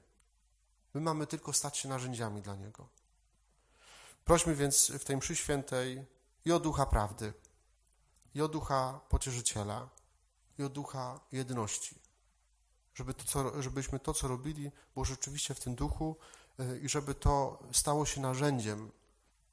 My 0.93 1.01
mamy 1.01 1.27
tylko 1.27 1.53
stać 1.53 1.77
się 1.77 1.89
narzędziami 1.89 2.41
dla 2.41 2.55
Niego. 2.55 2.87
Prośmy 4.25 4.55
więc 4.55 4.91
w 4.91 5.03
tej 5.03 5.17
mszy 5.17 5.35
świętej 5.35 6.05
i 6.45 6.51
o 6.51 6.59
Ducha 6.59 6.85
Prawdy, 6.85 7.33
i 8.35 8.41
o 8.41 8.47
Ducha 8.47 8.99
Pocieszyciela, 9.09 9.89
i 10.59 10.63
o 10.63 10.69
Ducha 10.69 11.19
Jedności. 11.31 11.95
Żeby 12.95 13.13
to, 13.13 13.23
co, 13.23 13.61
żebyśmy 13.61 13.99
to, 13.99 14.13
co 14.13 14.27
robili, 14.27 14.71
było 14.93 15.05
rzeczywiście 15.05 15.53
w 15.53 15.59
tym 15.59 15.75
duchu 15.75 16.15
y, 16.59 16.79
i 16.79 16.89
żeby 16.89 17.15
to 17.15 17.63
stało 17.71 18.05
się 18.05 18.21
narzędziem 18.21 18.91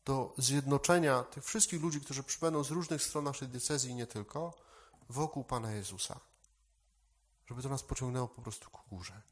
do 0.05 0.35
zjednoczenia 0.39 1.23
tych 1.23 1.45
wszystkich 1.45 1.83
ludzi, 1.83 2.01
którzy 2.01 2.23
przybędą 2.23 2.65
z 2.65 2.71
różnych 2.71 3.03
stron 3.03 3.25
naszej 3.25 3.49
decyzji 3.49 3.91
i 3.91 3.95
nie 3.95 4.07
tylko, 4.07 4.55
wokół 5.09 5.45
Pana 5.45 5.73
Jezusa. 5.73 6.21
Żeby 7.47 7.63
to 7.63 7.69
nas 7.69 7.83
pociągnęło 7.83 8.29
po 8.29 8.43
prostu 8.43 8.71
ku 8.71 8.97
górze. 8.97 9.23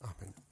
Amen. 0.00 0.51